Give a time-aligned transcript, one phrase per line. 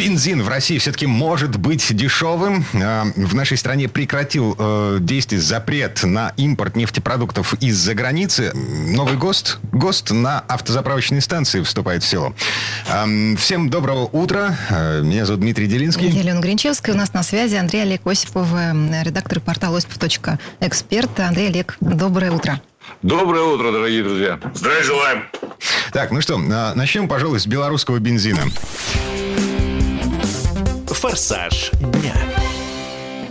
[0.00, 2.64] Бензин в России все-таки может быть дешевым.
[2.72, 8.50] А, В нашей стране прекратил э, действие запрет на импорт нефтепродуктов из-за границы.
[8.54, 12.34] Новый ГОСТ, ГОСТ на автозаправочные станции вступает в силу.
[12.88, 14.56] Ам, Всем доброго утра.
[14.70, 16.08] Э, Меня зовут Дмитрий Делинский.
[16.08, 16.94] Елена Гринчевская.
[16.94, 21.20] У нас на связи Андрей Олег Осипов, э, редактор портала осипов.эксперт.
[21.20, 22.58] Андрей Олег, доброе утро.
[23.02, 24.40] Доброе утро, дорогие друзья.
[24.54, 25.24] Здравия желаем.
[25.92, 28.40] Так, ну что, а, начнем, пожалуй, с белорусского бензина.
[31.00, 32.49] «Форсаж дня».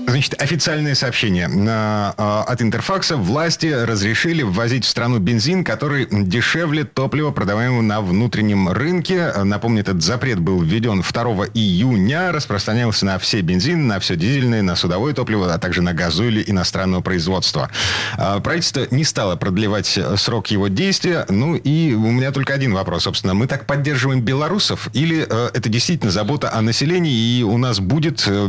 [0.09, 3.15] Значит, официальное сообщение а, от Интерфакса.
[3.15, 9.31] Власти разрешили ввозить в страну бензин, который дешевле топлива, продаваемого на внутреннем рынке.
[9.43, 14.75] Напомню, этот запрет был введен 2 июня, распространялся на все бензины, на все дизельное, на
[14.75, 17.69] судовое топливо, а также на газоили иностранного производства.
[18.17, 21.25] А, Правительство не стало продлевать срок его действия.
[21.29, 23.35] Ну и у меня только один вопрос, собственно.
[23.35, 28.23] Мы так поддерживаем белорусов или э, это действительно забота о населении и у нас будет
[28.27, 28.47] э,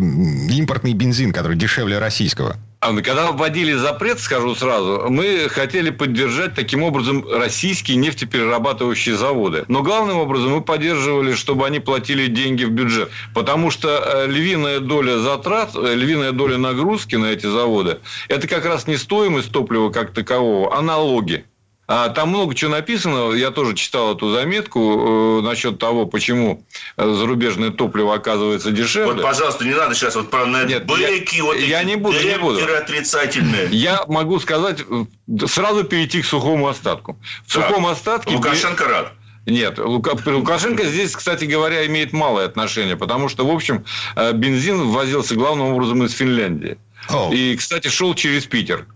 [0.50, 2.56] импортный бензин, который дешевле российского?
[2.82, 9.64] А, Когда вводили запрет, скажу сразу, мы хотели поддержать таким образом российские нефтеперерабатывающие заводы.
[9.68, 13.10] Но главным образом мы поддерживали, чтобы они платили деньги в бюджет.
[13.34, 18.64] Потому что э, львиная доля затрат, э, львиная доля нагрузки на эти заводы, это как
[18.64, 21.44] раз не стоимость топлива как такового, а налоги.
[21.92, 23.32] А Там много чего написано.
[23.32, 26.64] Я тоже читал эту заметку э, насчет того, почему
[26.96, 29.14] э, зарубежное топливо оказывается дешевле.
[29.14, 32.38] Вот, пожалуйста, не надо сейчас вот про Нет, бэки, я- вот я не буду, не
[32.38, 32.60] буду.
[32.76, 33.66] отрицательные.
[33.72, 37.18] Я могу сказать, э, сразу перейти к сухому остатку.
[37.44, 37.66] В Так.
[37.66, 38.36] сухом остатке...
[38.36, 39.12] Лукашенко рад.
[39.46, 43.84] Нет, Лука- Лукашенко здесь, кстати говоря, имеет малое отношение, потому что, в общем,
[44.34, 46.78] бензин ввозился главным образом из Финляндии.
[47.08, 47.32] О.
[47.34, 48.86] И, кстати, шел через Питер.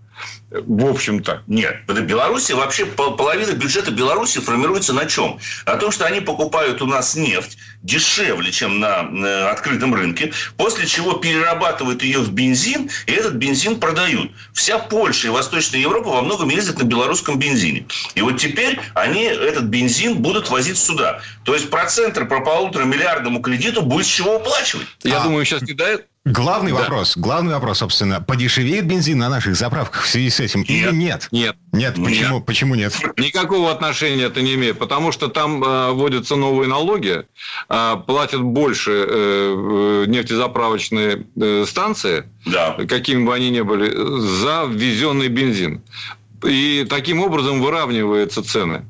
[0.62, 1.42] В общем-то.
[1.48, 5.40] Нет, в Беларуси вообще пол- половина бюджета Беларуси формируется на чем?
[5.66, 10.86] На том, что они покупают у нас нефть дешевле, чем на э, открытом рынке, после
[10.86, 14.30] чего перерабатывают ее в бензин, и этот бензин продают.
[14.52, 17.86] Вся Польша и Восточная Европа во многом ездят на белорусском бензине.
[18.14, 21.20] И вот теперь они этот бензин будут возить сюда.
[21.44, 24.86] То есть процентр по полутора миллиардному кредиту будет с чего уплачивать.
[25.02, 25.24] Я А.
[25.24, 26.06] думаю, сейчас не дает.
[26.24, 26.78] Главный Да.
[26.78, 31.28] вопрос, главный вопрос, собственно, подешевеет бензин на наших заправках в связи с этим или нет?
[31.32, 31.54] Нет.
[31.72, 32.06] Нет, Нет.
[32.06, 32.94] почему, почему нет?
[33.18, 37.26] Никакого отношения это не имеет, потому что там э, вводятся новые налоги,
[37.68, 42.74] э, платят больше э, э, нефтезаправочные э, станции, Да.
[42.88, 45.82] какими бы они ни были, за ввезенный бензин.
[46.42, 48.86] И таким образом выравниваются цены.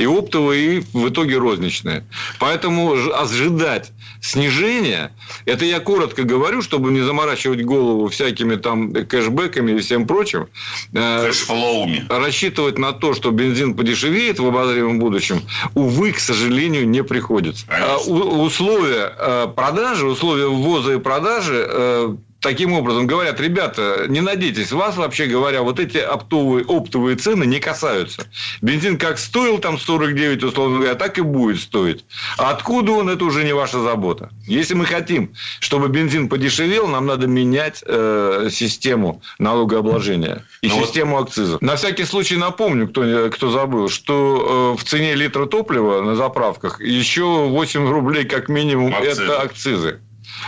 [0.00, 2.04] И оптовые, и в итоге розничные.
[2.38, 5.12] Поэтому ожидать снижения,
[5.44, 10.46] это я коротко говорю, чтобы не заморачивать голову всякими там кэшбэками и всем прочим.
[10.94, 12.06] Э, Cash flow ами.
[12.08, 15.42] рассчитывать на то, что бензин подешевеет в обозримом будущем,
[15.74, 17.66] увы, к сожалению, не приходится.
[17.66, 17.94] Конечно.
[17.94, 24.20] А, у- Условия э, продажи, условия ввоза и продажи э, таким образом говорят, ребята, не
[24.20, 28.26] надейтесь, вас, вообще говоря, вот эти оптовые, оптовые цены не касаются.
[28.62, 32.04] Бензин как стоил там 49, условно говоря, так и будет стоить.
[32.38, 34.30] А откуда он, это уже не ваша забота.
[34.46, 40.86] Если мы хотим, чтобы бензин подешевел, нам надо менять э, систему налогообложения и Ну вот-
[40.86, 41.60] систему акцизов.
[41.60, 46.80] На всякий случай напомню, кто, кто забыл, что э, в цене литра топлива на заправках
[46.80, 49.24] еще 8 рублей как минимум Акцизы.
[49.24, 50.00] это акцизы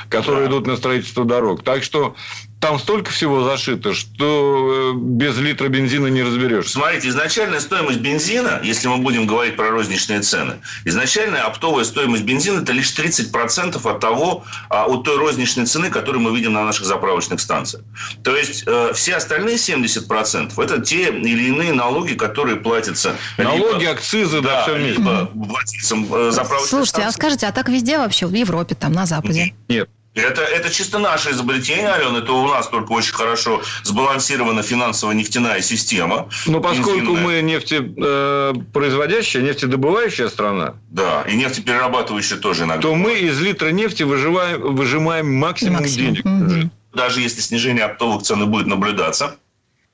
[0.08, 0.50] которые Да.
[0.50, 1.62] идут на строительство дорог.
[1.62, 2.14] Так что
[2.62, 6.74] там столько всего зашито, что э, без литра бензина не разберешься.
[6.74, 12.60] Смотрите, изначальная стоимость бензина, если мы будем говорить про розничные цены, изначальная оптовая стоимость бензина–
[12.62, 16.86] это лишь 30% от того, а, от той розничной цены, которую мы видим на наших
[16.86, 17.82] заправочных станциях.
[18.22, 23.90] То есть, э, все остальные 70%– это те или иные налоги, которые платятся Налоги, либо-
[23.90, 24.98] акцизы, да, да, все вместе.
[25.00, 27.18] либо владельцам э, заправочных Слушайте, а станций.
[27.20, 29.52] скажите, а так везде вообще, в Европе, там, на Западе?
[29.68, 29.88] Нет.
[30.14, 32.18] Это, это чисто наше изобретение, Алена.
[32.18, 36.28] Это у нас только очень хорошо сбалансирована финансово-нефтяная система.
[36.46, 37.22] Но поскольку Бензинная.
[37.22, 42.82] мы нефтепроизводящая, нефтедобывающая страна, Да, и нефтеперерабатывающая тоже иногда.
[42.82, 46.14] то мы из литра нефти выживаем, выжимаем максимум, Максимум.
[46.14, 46.24] денег.
[46.24, 46.70] Мгм.
[46.92, 49.36] Даже если снижение оптовых цен будет наблюдаться,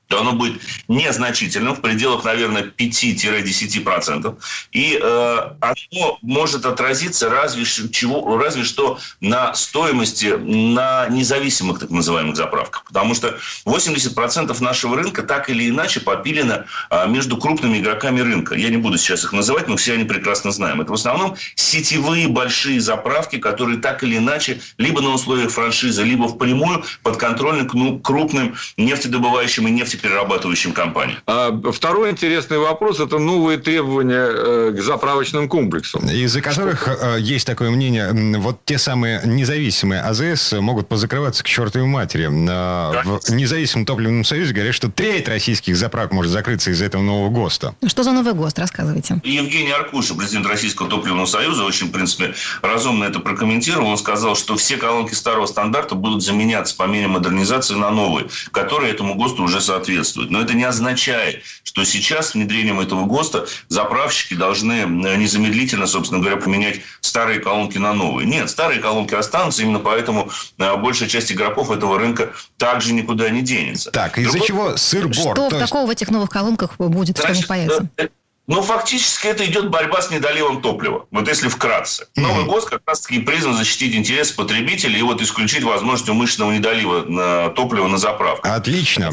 [0.09, 4.35] то оно будет незначительным, в пределах, наверное, 5-10%.
[4.71, 12.35] И э, оно может отразиться разве, чего, разве что на стоимости на независимых так называемых
[12.35, 12.85] заправках.
[12.85, 18.55] Потому что 80% нашего рынка так или иначе попилено э, между крупными игроками рынка.
[18.55, 20.81] Я не буду сейчас их называть, но все они прекрасно знаем.
[20.81, 26.27] Это в основном сетевые большие заправки, которые так или иначе либо на условиях франшизы, либо
[26.27, 31.19] впрямую подконтрольны ну, крупным нефтедобывающим и нефтепроводным перерабатывающим компаниям.
[31.25, 36.07] А второй интересный вопрос– это новые требования э, к заправочным комплексам.
[36.09, 41.87] Из-за которых э, есть такое мнение, вот те самые независимые АЗС могут позакрываться к чертовой
[41.87, 42.29] матери.
[42.29, 47.29] Э, в независимом топливном союзе говорят, что треть российских заправок может закрыться из-за этого нового
[47.29, 47.75] ГОСТа.
[47.81, 48.59] Ну, что за новый ГОСТ?
[48.59, 49.21] Рассказывайте.
[49.23, 53.89] Евгений Аркуша, президент Российского топливного союза, очень, в принципе, разумно это прокомментировал.
[53.89, 58.91] Он сказал, что все колонки старого стандарта будут заменяться по мере модернизации на новые, которые
[58.91, 60.29] этому ГОСТу уже соответствуют соответствует.
[60.29, 66.21] Но это не означает, что сейчас с внедрением этого ГОСТа заправщики должны э, незамедлительно, собственно
[66.21, 68.27] говоря, поменять старые колонки на новые.
[68.27, 73.41] Нет, старые колонки останутся, именно поэтому э, большая часть игроков этого рынка также никуда не
[73.41, 73.91] денется.
[73.91, 74.47] Так, из-за Другой...
[74.47, 75.35] чего сыр-бор?
[75.35, 75.59] Что есть...
[75.59, 77.89] такого в этих новых колонках будет, Значит, что не появится?
[77.97, 78.07] Э,
[78.47, 81.05] но фактически это идет борьба с недоливом топлива.
[81.11, 82.07] Вот если вкратце.
[82.15, 87.49] Новый год как раз-таки призван защитить интересы потребителей и вот исключить возможность умышленного недолива на
[87.49, 88.51] топлива на заправках.
[88.51, 89.11] Отлично.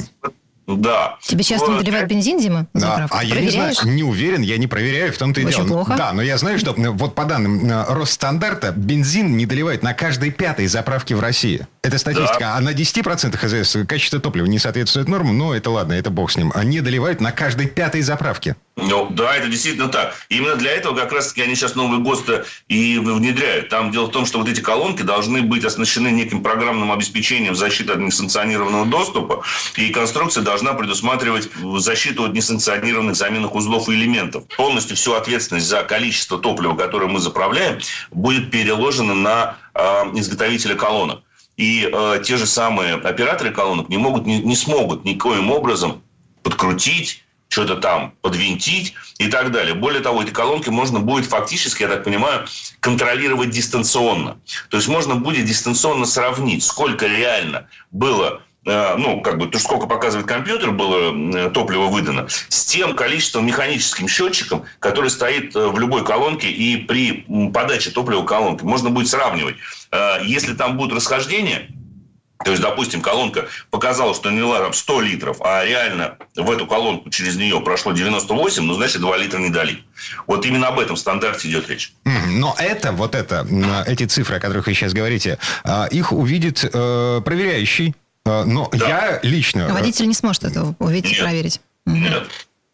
[0.66, 1.16] Да.
[1.22, 1.80] Тебе часто вот.
[1.80, 3.06] наливают бензин, Дима, да.
[3.10, 5.84] А я не знаю, не уверен, я не проверяю, в том-то и Очень дело.
[5.84, 5.94] плохо.
[5.96, 10.66] Да, но я знаю, что вот по данным Росстандарта бензин не доливают на каждой пятой
[10.66, 11.66] заправке в России.
[11.82, 12.40] Это статистика.
[12.40, 12.56] Да.
[12.56, 16.36] А на 10% ХЗС качество топлива не соответствует нормам, но это ладно, это бог с
[16.36, 16.50] ним.
[16.54, 18.56] Они доливают на каждой пятой заправке.
[18.76, 20.14] Ну, да, это действительно так.
[20.28, 23.68] Именно для этого как раз-таки они сейчас новый ГОСТ и внедряют.
[23.68, 27.92] Там дело в том, что вот эти колонки должны быть оснащены неким программным обеспечением защиты
[27.92, 29.42] от несанкционированного доступа,
[29.76, 31.48] и конструкция должна предусматривать
[31.78, 34.44] защиту от несанкционированных заменных узлов и элементов.
[34.56, 37.78] Полностью всю ответственность за количество топлива, которое мы заправляем,
[38.10, 39.80] будет переложена на э,
[40.14, 41.22] изготовителя колонок.
[41.56, 46.02] И э, те же самые операторы колонок не могут, не, не смогут никоим образом
[46.42, 49.74] подкрутить что-то там подвинтить и так далее.
[49.74, 52.46] Более того, эти колонки можно будет фактически, я так понимаю,
[52.80, 54.38] контролировать дистанционно.
[54.68, 60.26] То есть можно будет дистанционно сравнить, сколько реально было ну, как бы, то, сколько показывает
[60.26, 66.04] компьютер, было э, топливо выдано, с тем количеством механическим счетчиком, который стоит э, в любой
[66.04, 68.64] колонке и при подаче топлива колонки.
[68.64, 69.56] Можно будет сравнивать.
[70.24, 71.68] Если там будут расхождения,
[72.44, 77.08] то есть, допустим, колонка показала, что налила там 100 литров, а реально в эту колонку
[77.10, 79.78] через нее прошло 98, ну, значит, 2 литра не дали.
[80.26, 81.94] Вот именно об этом стандарте идет речь.
[82.04, 83.46] Но это, вот это,
[83.86, 87.94] эти цифры, о которых вы сейчас говорите, а, их увидит э, проверяющий.
[88.26, 88.88] Э, но да.
[88.88, 89.66] я лично...
[89.70, 91.60] А водитель не сможет это увидеть и проверить.
[91.86, 92.28] Нет.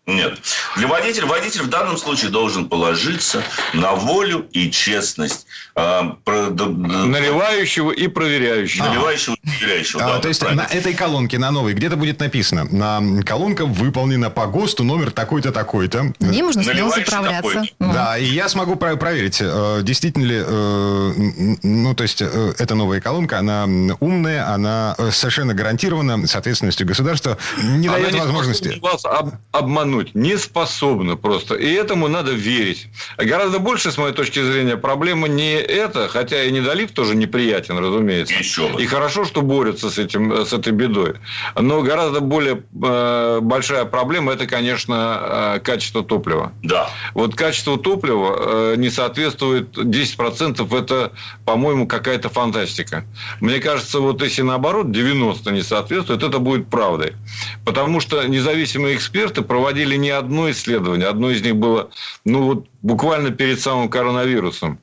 [0.05, 0.41] Нет.
[0.77, 5.47] Для водителя, водитель в данном случае должен положиться на волю и честность
[5.77, 8.87] э, про, да, наливающего и проверяющего.
[8.87, 8.89] А.
[8.89, 10.03] Наливающего и проверяющего.
[10.03, 10.65] А, да, то есть правильно.
[10.65, 15.53] на этой колонке, на новой, где-то будет написано, на колонка выполнена по ГОСТу номер такой-то,
[15.53, 16.13] такой-то.
[16.19, 17.63] Не можно смело заправляться.
[17.79, 17.93] Ну.
[17.93, 22.75] Да, и я смогу про- проверить, э, действительно ли, э, ну, то есть, э, эта
[22.75, 23.69] новая колонка, она
[24.01, 28.81] умная, она совершенно гарантирована с ответственностью государства, не она дает не возможности...
[28.83, 29.05] Вас
[29.93, 31.55] обмануть не способна просто.
[31.55, 32.89] И этому надо верить.
[33.19, 38.35] Гораздо больше, с моей точки зрения, проблема не это, хотя и недолив тоже неприятен, разумеется.
[38.35, 41.15] Еще и хорошо, что борются с, этим, с этой бедой.
[41.61, 46.53] Но гораздо более э, большая проблема– это, конечно, э, качество топлива.
[46.63, 46.89] Да.
[47.15, 50.79] Вот качество топлива э, не соответствует 10%.
[50.79, 51.13] Это,
[51.45, 53.05] по-моему, какая-то фантастика.
[53.41, 57.13] Мне кажется, вот если наоборот 90 не соответствует, это будет правдой.
[57.65, 61.09] Потому что независимые эксперты проводили проводили не одно исследование.
[61.09, 61.91] Одно из них было
[62.25, 64.79] ну, вот, буквально перед самым коронавирусом.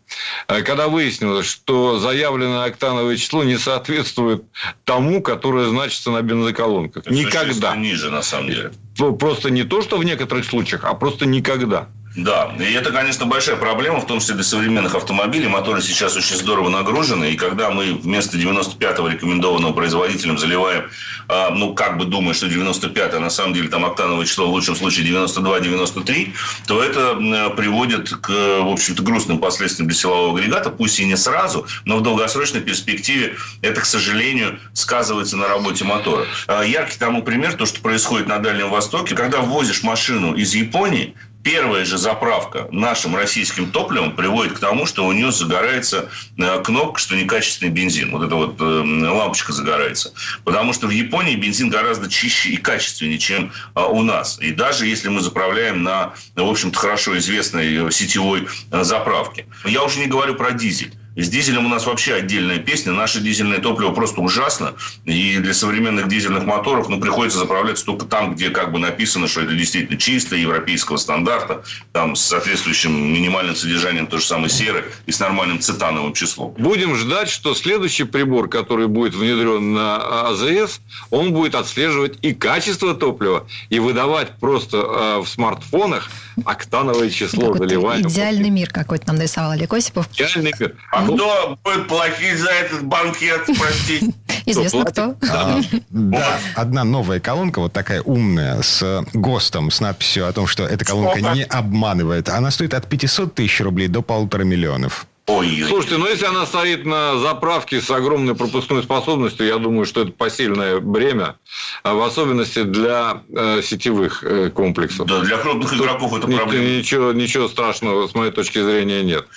[0.47, 4.43] Э, когда выяснилось, что заявленное октановое число не соответствует
[4.85, 7.03] тому, которое значится на бензоколонках.
[7.05, 7.75] Это никогда.
[7.75, 8.71] ниже, на самом деле.
[9.19, 11.87] Просто не то, что в некоторых случаях, а просто никогда.
[12.23, 15.47] Да, и это, конечно, большая проблема, в том числе для современных автомобилей.
[15.47, 20.89] Моторы сейчас очень здорово нагружены, и когда мы вместо 95-го рекомендованного производителем заливаем,
[21.29, 24.49] э, ну, как бы думая, что 95 а на самом деле там октановое число в
[24.49, 26.33] лучшем случае 92-93,
[26.67, 31.15] то это э, приводит к, в общем-то, грустным последствиям для силового агрегата, пусть и не
[31.15, 36.25] сразу, но в долгосрочной перспективе это, к сожалению, сказывается на работе мотора.
[36.49, 41.15] Э, яркий тому пример, то, что происходит на Дальнем Востоке, когда ввозишь машину из Японии,
[41.43, 46.99] первая же заправка нашим российским топливом приводит к тому, что у нее загорается э, кнопка,
[46.99, 48.11] что некачественный бензин.
[48.11, 50.13] Вот эта вот э, лампочка загорается.
[50.43, 54.39] Потому что в Японии бензин гораздо чище и качественнее, чем э, у нас.
[54.39, 59.45] И даже если мы заправляем на, в общем-то, хорошо известной сетевой заправке.
[59.65, 60.93] Я уже не говорю про дизель.
[61.21, 62.93] С дизелем у нас вообще отдельная песня.
[62.93, 64.75] Наше дизельное топливо просто ужасно.
[65.03, 69.41] И для современных дизельных моторов ну, приходится заправляться только там, где как бы написано, что
[69.41, 75.11] это действительно чистое, европейского стандарта, там с соответствующим минимальным содержанием той же самой серы и
[75.11, 76.55] с нормальным цитановым числом.
[76.57, 82.95] Будем ждать, что следующий прибор, который будет внедрен на АЗС, он будет отслеживать и качество
[82.95, 86.09] топлива, и выдавать просто э, в смартфонах
[86.45, 88.07] октановое число заливания.
[88.07, 90.07] Идеальный мир какой-то нам нарисовал Олег Осипов.
[90.13, 90.75] Идеальный мир.
[90.91, 94.13] А кто будет платить за этот банкет, простите?
[94.45, 95.15] Известно кто.
[95.89, 100.85] Да, одна новая колонка, вот такая умная, с ГОСТом, с надписью о том, что эта
[100.85, 102.29] колонка не обманывает.
[102.29, 105.05] Она стоит от 500 тысяч рублей до полутора миллионов.
[105.29, 110.01] Ой, Слушайте, ну если она стоит на заправке с огромной пропускной способностью, я думаю, что
[110.01, 111.35] это посильное бремя,
[111.83, 115.07] а в особенности для э, сетевых э, комплексов.
[115.07, 116.65] Да, для крупных игроков это проблема.
[116.65, 119.27] Ничего, ничего страшного, с моей точки зрения, нет.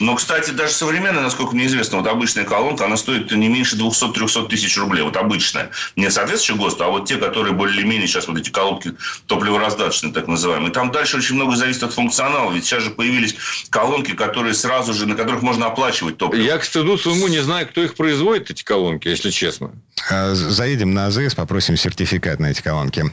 [0.00, 4.48] Но, кстати, даже современная, насколько мне известно, вот обычная колонка, она стоит не меньше 200-300
[4.48, 5.02] тысяч рублей.
[5.02, 5.70] Вот обычная.
[5.96, 8.94] Не соответствующая ГОСТу, а вот те, которые более-менее сейчас вот эти колонки
[9.26, 10.72] топливораздаточные, так называемые.
[10.72, 12.52] Там дальше очень много зависит от функционала.
[12.52, 13.36] Ведь сейчас же появились
[13.70, 16.42] колонки, которые сразу же, на которых можно оплачивать топливо.
[16.42, 19.70] Я, к стыду своему, не знаю, кто их производит, эти колонки, если честно.
[20.10, 23.04] А, заедем на АЗС, попросим сертификат на эти колонки.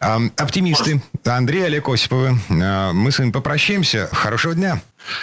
[0.00, 1.02] Оптимисты.
[1.24, 2.38] Андрей Олег Осиповы.
[2.50, 4.08] А, мы с вами попрощаемся.
[4.12, 4.82] Хорошего дня.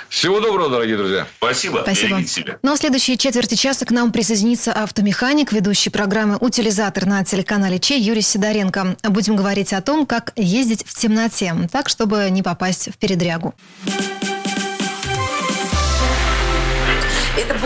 [0.10, 1.28] Всего доброго, дорогие друзья.
[1.38, 1.80] Спасибо.
[1.84, 2.24] Спасибо.
[2.24, 2.60] Себя.
[2.62, 7.80] Ну а в следующие четверти часа к нам присоединится автомеханик, ведущий программы «Утилизатор» на телеканале
[7.80, 8.98] Че Юрий Сидоренко.
[9.04, 13.54] Будем говорить о том, как ездить в темноте, так, чтобы не попасть в передрягу.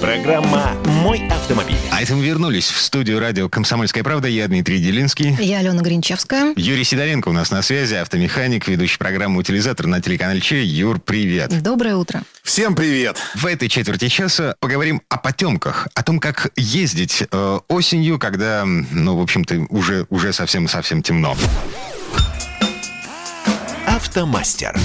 [0.00, 0.72] Программа
[1.02, 1.76] «Мой автомобиль».
[1.90, 4.28] А это мы вернулись в студию радио «Комсомольская правда».
[4.28, 5.36] Я Дмитрий Делинский.
[5.40, 6.54] Я Алена Гринчевская.
[6.56, 10.64] Юрий Сидоренко у нас на связи, автомеханик, ведущий программу «Утилизатор» на телеканале Че.
[10.64, 11.62] Юр, привет.
[11.62, 12.22] Доброе утро.
[12.42, 13.18] Всем привет.
[13.34, 19.16] В этой четверти часа поговорим о потемках, о том, как ездить э, осенью, когда, ну,
[19.16, 21.36] в общем-то, уже, уже совсем-совсем темно.
[23.86, 24.78] Автомастер.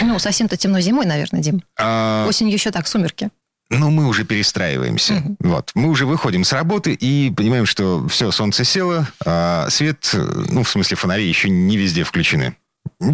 [0.00, 1.62] Ну, совсем-то темно зимой, наверное, Дим.
[1.78, 2.26] А...
[2.28, 3.30] Осенью еще так, сумерки.
[3.70, 5.14] Ну, мы уже перестраиваемся.
[5.14, 5.36] Угу.
[5.40, 5.70] Вот.
[5.74, 10.68] Мы уже выходим с работы и понимаем, что все, солнце село, а свет, ну, в
[10.68, 12.54] смысле, фонари еще не везде включены.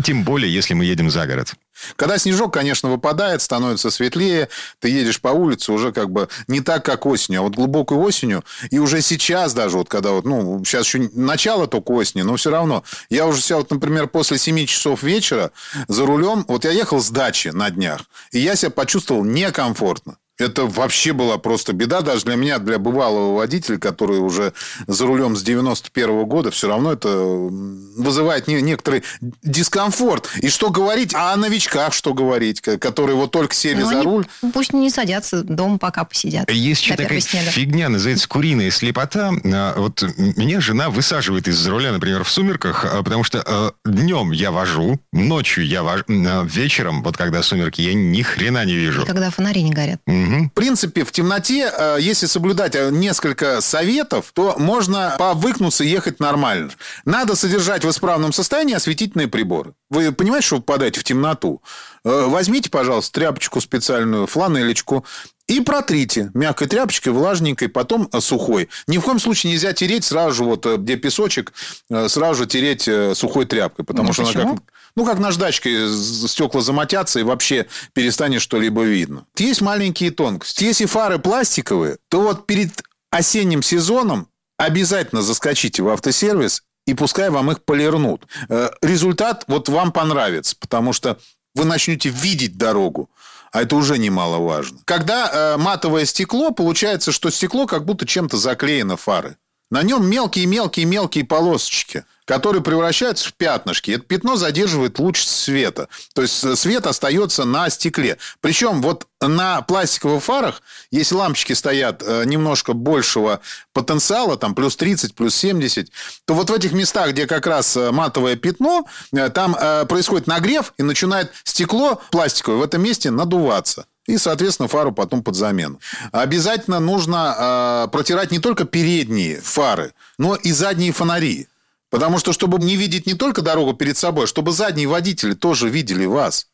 [0.04, 1.54] Тем более, если мы едем за город.
[1.96, 4.48] Когда снежок, конечно, выпадает, становится светлее,
[4.80, 8.44] ты едешь по улице уже как бы не так, как осенью, а вот глубокой осенью,
[8.70, 12.50] и уже сейчас даже, вот когда вот, ну, сейчас еще начало только осени, но все
[12.50, 15.52] равно, я уже себя, вот, например, после 7 часов вечера
[15.86, 18.02] за рулем, вот я ехал с дачи на днях,
[18.32, 20.16] и я себя почувствовал некомфортно.
[20.38, 24.52] Это вообще была просто беда даже для меня, для бывалого водителя, который уже
[24.86, 29.02] за рулем с 91 -го года, все равно это вызывает не, некоторый
[29.42, 30.28] дискомфорт.
[30.40, 34.26] И что говорить о новичках, что говорить, которые вот только сели Но ну, за руль.
[34.52, 36.48] Пусть не садятся, дома пока посидят.
[36.50, 37.50] Есть еще такая снега.
[37.50, 39.32] фигня, называется куриная слепота.
[39.44, 44.30] А, вот меня жена высаживает из-за руля, например, в сумерках, а, потому что э, днем
[44.30, 46.04] я вожу, ночью я вожу,
[46.44, 49.02] вечером, вот когда сумерки, я ни хрена не вижу.
[49.02, 50.00] И когда фонари не горят.
[50.28, 56.20] В принципе, в темноте, э, если соблюдать э, несколько советов, то можно повыкнуться и ехать
[56.20, 56.70] нормально.
[57.04, 59.74] Надо содержать в исправном состоянии осветительные приборы.
[59.90, 61.62] Вы понимаете, что вы попадаете в темноту?
[62.04, 65.04] Э, возьмите, пожалуйста, тряпочку специальную, фланелечку,
[65.48, 68.68] и протрите мягкой тряпочкой, влажненькой, потом сухой.
[68.86, 71.52] Ни в коем случае нельзя тереть сразу же, вот где песочек,
[71.88, 73.84] сразу же тереть сухой тряпкой.
[73.84, 74.42] Потому ну, что почему?
[74.42, 74.62] она как
[74.98, 75.88] ну, как наждачкой
[76.28, 79.26] стекла замотятся, и вообще перестанет что-либо видно.
[79.36, 80.64] Есть маленькие тонкости.
[80.64, 87.50] Если фары пластиковые, то вот перед осенним сезоном обязательно заскочите в автосервис и пускай вам
[87.52, 88.26] их полирнут.
[88.48, 91.18] Э, результат вот вам понравится, потому что
[91.54, 93.08] вы начнете видеть дорогу.
[93.52, 94.78] А это уже немаловажно.
[94.84, 99.36] Когда э, матовое стекло, получается, что стекло как будто чем-то заклеено фары.
[99.70, 103.90] На нем мелкие-мелкие-мелкие полосочки, которые превращаются в пятнышки.
[103.90, 105.88] Это пятно задерживает луч света.
[106.14, 108.16] То есть э, свет остается на стекле.
[108.40, 113.40] Причем вот на пластиковых фарах, если лампочки стоят э, немножко большего
[113.74, 115.90] потенциала, там плюс 30, плюс 70,
[116.24, 118.86] то вот в этих местах, где как раз э, матовое пятно,
[119.34, 119.54] там
[119.86, 123.86] происходит нагрев и начинает стекло пластиковое в этом месте надуваться.
[124.08, 125.80] И, соответственно, фару потом под замену.
[126.12, 131.46] Обязательно нужно э, протирать не только передние фары, но и задние фонари.
[131.90, 136.06] Потому что, чтобы не видеть не только дорогу перед собой, чтобы задние водители тоже видели
[136.06, 136.48] вас.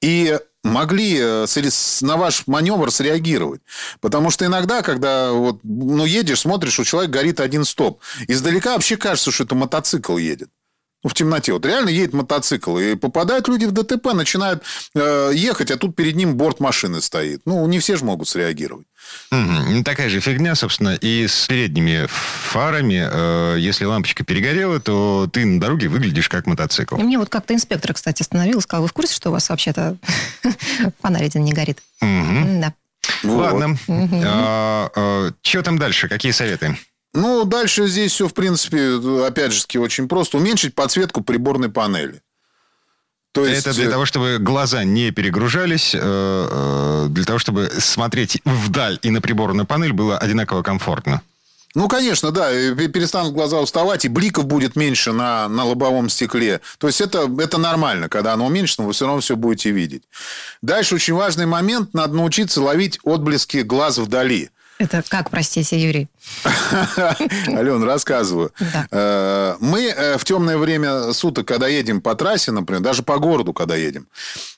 [0.00, 1.46] И могли э,
[2.02, 3.62] на ваш маневр среагировать.
[4.00, 8.00] Потому что иногда, когда вот, ну, едешь, смотришь, у человека горит один стоп.
[8.28, 10.50] Издалека вообще кажется, что это мотоцикл едет
[11.04, 11.52] в темноте.
[11.52, 14.62] Вот реально едет мотоцикл, и попадают люди в ДТП, начинают
[14.94, 17.42] э, ехать, а тут перед ним борт машины стоит.
[17.44, 18.86] Ну, не все же могут среагировать.
[19.30, 19.84] Угу.
[19.84, 23.06] Такая же фигня, собственно, и с передними фарами.
[23.08, 26.96] Э, если лампочка перегорела, то ты на дороге выглядишь как мотоцикл.
[26.96, 29.96] И мне вот как-то инспектор, кстати, остановил, сказал, вы в курсе, что у вас вообще-то
[31.02, 31.78] фонарь один не горит?
[32.00, 32.60] Угу.
[32.60, 32.74] Да.
[33.22, 33.78] Ладно.
[33.86, 34.22] Угу.
[34.24, 36.08] А, а, что там дальше?
[36.08, 36.76] Какие советы?
[37.16, 40.36] Ну, дальше здесь все, в принципе, опять же, очень просто.
[40.36, 42.20] Уменьшить подсветку приборной панели.
[43.32, 43.66] То есть...
[43.66, 49.10] Это для того, чтобы глаза не перегружались, э, э, для того, чтобы смотреть вдаль и
[49.10, 51.22] на приборную панель было одинаково комфортно.
[51.74, 52.50] Ну, конечно, да.
[52.50, 56.60] Перестанут глаза уставать, и бликов будет меньше на, на лобовом стекле.
[56.78, 58.10] То есть, это, это нормально.
[58.10, 60.02] Когда оно уменьшено, вы все равно все будете видеть.
[60.60, 61.94] Дальше очень важный момент.
[61.94, 64.50] Надо научиться ловить отблески глаз вдали.
[64.78, 66.08] Это как, простите, Юрий?
[67.48, 68.52] Ален, рассказываю.
[68.60, 68.86] Да.
[68.90, 73.52] Э, мы э, в темное время суток, когда едем по трассе, например, даже по городу,
[73.54, 74.08] когда едем,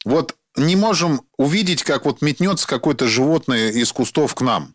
[0.05, 4.75] вот не можем увидеть, как вот метнется какое-то животное из кустов к нам.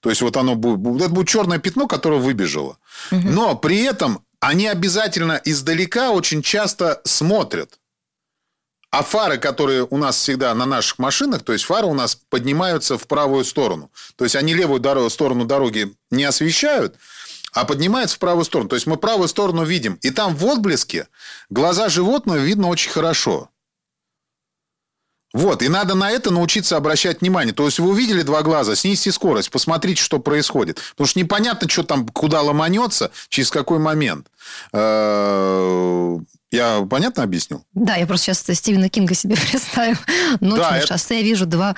[0.00, 2.78] То есть, вот оно будет, это будет черное пятно, которое выбежало.
[3.12, 3.20] Угу.
[3.28, 7.78] Но при этом они обязательно издалека очень часто смотрят.
[8.90, 12.98] А фары, которые у нас всегда на наших машинах, то есть фары у нас поднимаются
[12.98, 13.90] в правую сторону.
[14.16, 16.96] То есть они левую дорогу, сторону дороги не освещают,
[17.52, 18.68] а поднимаются в правую сторону.
[18.68, 19.94] То есть мы правую сторону видим.
[20.02, 21.06] И там в отблеске
[21.50, 23.48] глаза животного видно очень хорошо.
[25.32, 27.54] Вот, и надо на это научиться обращать внимание.
[27.54, 30.80] То есть вы увидели два глаза, снизьте скорость, посмотрите, что происходит.
[30.90, 34.26] Потому что непонятно, что там, куда ломанется, через какой момент.
[36.50, 37.64] Я понятно объяснил?
[37.74, 39.96] Да, я просто сейчас Стивена Кинга себе представил.
[40.40, 40.86] Ночью да, на это...
[40.86, 41.76] шоссе я вижу два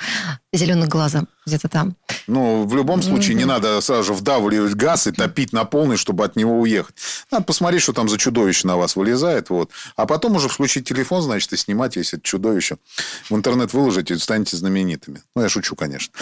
[0.53, 1.97] зеленых глаза где-то там.
[2.29, 3.39] Ну, в любом случае, mm-hmm.
[3.39, 6.95] не надо сразу же вдавливать газ и топить на полный, чтобы от него уехать.
[7.33, 9.51] Надо посмотреть, что там за чудовище на вас вылезает.
[9.51, 9.71] Вот.
[9.97, 12.77] А потом уже включить телефон, значит, и снимать весь это чудовище.
[13.29, 15.23] В интернет выложить и станете знаменитыми.
[15.35, 16.13] Ну, я шучу, конечно.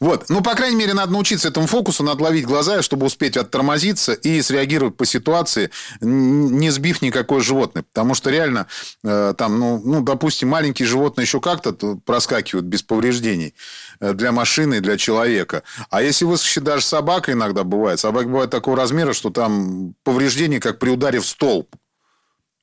[0.00, 0.30] Вот.
[0.30, 4.40] Ну, по крайней мере, надо научиться этому фокусу, надо ловить глаза, чтобы успеть оттормозиться и
[4.40, 7.82] среагировать по ситуации, не сбив никакое животное.
[7.82, 8.66] Потому что реально
[9.02, 11.74] э, там, ну, ну, допустим, маленькие животные еще как-то
[12.06, 13.54] проскакивают без повреждений
[14.00, 15.62] для машины и для человека.
[15.90, 20.78] А если выскочит даже собака иногда бывает, собака бывает такого размера, что там повреждения, как
[20.78, 21.74] при ударе в столб.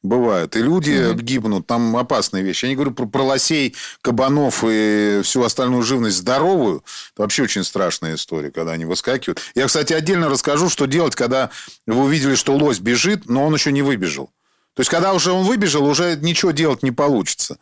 [0.04, 0.56] Бывает.
[0.56, 1.68] И люди mm гибнут.
[1.68, 2.66] Там опасные вещи.
[2.66, 6.84] Я не говорю про, про лосей, кабанов и всю остальную живность здоровую.
[7.14, 9.40] Это вообще очень страшная история, когда они выскакивают.
[9.54, 11.52] Я, кстати, отдельно расскажу, что делать, когда
[11.86, 14.32] вы увидели, что лось бежит, но он еще не выбежал.
[14.74, 17.60] То есть, когда уже он выбежал, уже ничего делать не получится.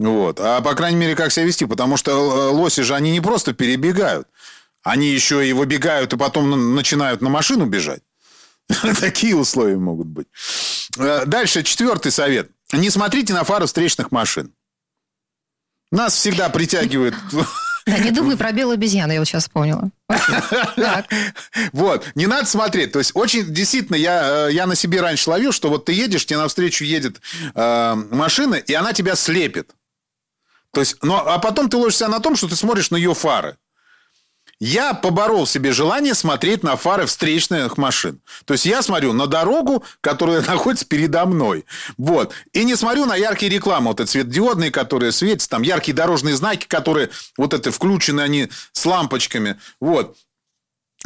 [0.00, 0.40] Вот.
[0.40, 1.66] А, по крайней мере, как себя вести?
[1.66, 4.26] Потому что э, лоси же, они не просто перебегают.
[4.82, 8.00] Они еще и выбегают, и потом начинают на машину бежать.
[9.00, 10.26] Такие условия могут быть.
[10.96, 12.50] Э, дальше, четвертый совет.
[12.72, 14.54] Не смотрите на фары встречных машин.
[15.92, 17.14] Нас всегда притягивает
[17.86, 19.90] да, не думай про белую обезьяну, я вот сейчас вспомнила.
[21.72, 22.92] Вот, не надо смотреть.
[22.92, 26.26] То есть, очень, действительно, я, э, я на себе раньше ловил, что вот ты едешь,
[26.26, 27.20] тебе навстречу едет
[27.54, 29.70] э, машина, и она тебя слепит.
[30.72, 33.56] То есть, но, а потом ты ложишься на том, что ты смотришь на ее фары.
[34.62, 38.20] Я поборол себе желание смотреть на фары встречных машин.
[38.44, 41.64] То есть я смотрю на дорогу, которая находится передо мной.
[41.96, 42.34] Вот.
[42.52, 46.66] И не смотрю на яркие рекламы, вот эти светодиодные, которые светятся, там яркие дорожные знаки,
[46.66, 49.58] которые вот это включены они с лампочками.
[49.80, 50.16] Вот.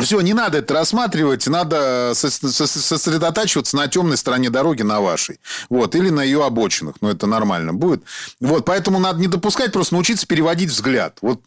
[0.01, 5.39] Все, не надо это рассматривать, надо сосредотачиваться на темной стороне дороги, на вашей.
[5.69, 8.03] Вот, или на ее обочинах, ну, это нормально будет.
[8.41, 11.19] Вот, поэтому надо не допускать, просто научиться переводить взгляд.
[11.23, 11.43] Вот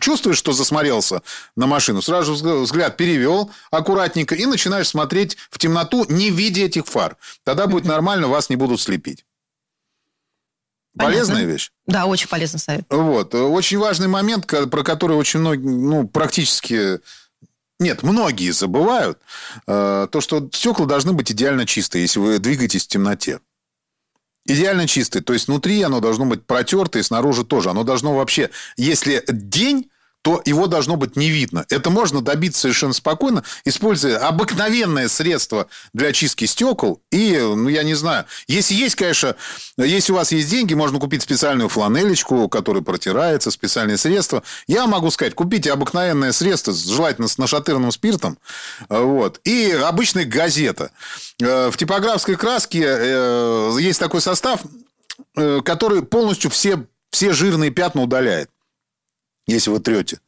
[0.00, 1.22] чувствуешь, что засмотрелся
[1.56, 7.16] на машину, сразу взгляд перевел аккуратненько и начинаешь смотреть в темноту, не видя этих фар.
[7.44, 9.24] Тогда будет нормально, вас не будут слепить.
[10.96, 11.18] Понятно.
[11.18, 11.72] Полезная вещь?
[11.86, 12.84] Да, очень полезный совет.
[12.88, 13.34] Вот.
[13.34, 17.00] Очень важный момент, про который очень многие, ну, практически
[17.78, 19.18] Нет, многие забывают
[19.66, 23.40] э, то, что стекла должны быть идеально чистые, если вы двигаетесь в темноте.
[24.46, 25.22] Идеально чистые.
[25.22, 27.70] То есть внутри оно должно быть протертое, и снаружи тоже.
[27.70, 28.50] Оно должно вообще...
[28.76, 29.90] Если день
[30.26, 31.64] то его должно быть не видно.
[31.68, 37.00] Это можно добиться совершенно спокойно, используя обыкновенное средство для чистки стекол.
[37.12, 39.36] И, ну, я не знаю, если есть, конечно,
[39.76, 44.42] если у вас есть деньги, можно купить специальную фланелечку, которая протирается, специальные средства.
[44.66, 48.36] Я могу сказать, купите обыкновенное средство, желательно с нашатырным спиртом,
[48.88, 50.90] вот, и обычная газета.
[51.40, 54.62] Э, в типографской краске э, есть такой состав,
[55.36, 58.50] э, который полностью все, все жирные пятна удаляет
[59.46, 60.20] если вы трете.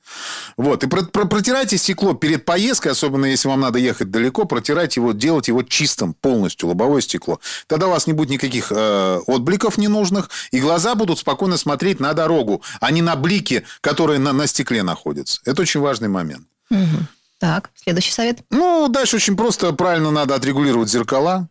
[0.57, 0.85] Вот.
[0.85, 5.12] И про, про, протирайте стекло перед поездкой, особенно если вам надо ехать далеко, протирайте его,
[5.12, 7.40] делать его чистым полностью, лобовое стекло.
[7.66, 12.12] Тогда у вас не будет никаких э, отбликов ненужных, и глаза будут спокойно смотреть на
[12.14, 15.40] дорогу, а не на блики, которые на, на стекле находятся.
[15.44, 16.46] Это очень важный момент.
[16.70, 17.07] Угу.
[17.38, 18.38] Так, следующий совет.
[18.50, 19.72] Ну, дальше очень просто.
[19.72, 21.48] Правильно надо отрегулировать зеркала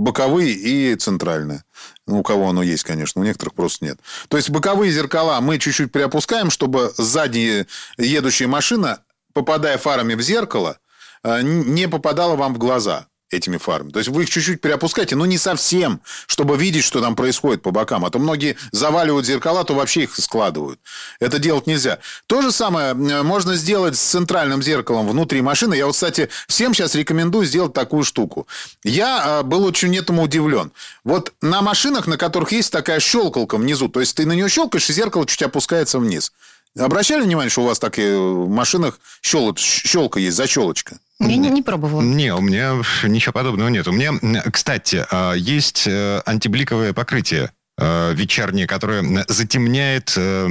[0.00, 1.62] боковые и центральные.
[2.10, 4.00] Ну, у кого оно есть, конечно, у некоторых просто нет.
[4.28, 7.68] То есть боковые зеркала мы чуть-чуть приопускаем, чтобы сзади
[7.98, 8.98] едущая машина,
[9.32, 10.78] попадая фарами в зеркало,
[11.22, 13.90] э, не попадала вам в глаза этими фарами.
[13.90, 17.70] То есть вы их чуть-чуть переопускаете, но не совсем, чтобы видеть, что там происходит по
[17.70, 18.04] бокам.
[18.04, 20.80] А то многие заваливают зеркала, то вообще их складывают.
[21.20, 21.98] Это делать нельзя.
[22.26, 25.74] То же самое можно сделать с центральным зеркалом внутри машины.
[25.74, 28.46] Я вот, кстати, всем сейчас рекомендую сделать такую штуку.
[28.84, 30.72] Я э, был очень этому удивлен.
[31.04, 34.90] Вот на машинах, на которых есть такая щелкалка внизу, то есть ты на нее щелкаешь,
[34.90, 36.32] и зеркало чуть опускается вниз.
[36.78, 39.54] Обращали внимание, что у вас так и в машинах щел...
[39.56, 40.98] щелка есть, защелочка?
[41.20, 42.00] Я не, не пробовала.
[42.00, 43.86] Не, у меня ничего подобного нет.
[43.86, 44.12] У меня,
[44.50, 47.50] кстати, а, есть э, антибликовое покрытие
[47.82, 50.46] Э, вечерняя, которая затемняет э,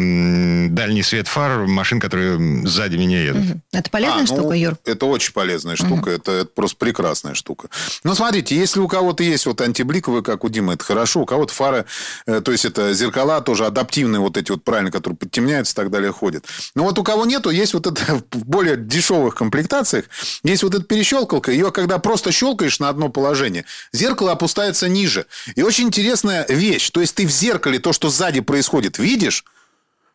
[0.69, 3.57] дальний свет фар машин, которые сзади меня едут.
[3.71, 4.77] Это полезная а, штука, ну, Юр?
[4.83, 6.09] Это очень полезная штука.
[6.09, 7.69] Это, это просто прекрасная штука.
[8.03, 11.21] Но смотрите, если у кого-то есть вот антибликовые, как у Димы, это хорошо.
[11.21, 11.85] У кого-то фары,
[12.25, 15.91] э, то есть это зеркала тоже адаптивные, вот эти вот правильно, которые подтемняются и так
[15.91, 16.45] далее, ходят.
[16.73, 20.05] Но вот у кого нету, есть вот это в более дешевых комплектациях,
[20.43, 21.51] есть вот эта перещелкалка.
[21.51, 25.27] Ее когда просто щелкаешь на одно положение, зеркало опускается ниже.
[25.55, 26.89] И очень интересная вещь.
[26.89, 29.43] То есть ты в зеркале то, что сзади происходит, видишь,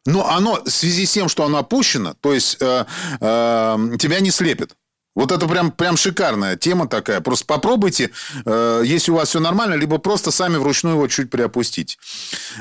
[0.07, 2.87] но оно в связи с тем, что оно опущено, то есть э,
[3.21, 4.75] э, тебя не слепит.
[5.15, 7.21] Вот это прям, прям шикарная тема такая.
[7.21, 8.11] Просто попробуйте,
[8.47, 11.99] э, если у вас все нормально, либо просто сами вручную его чуть приопустить.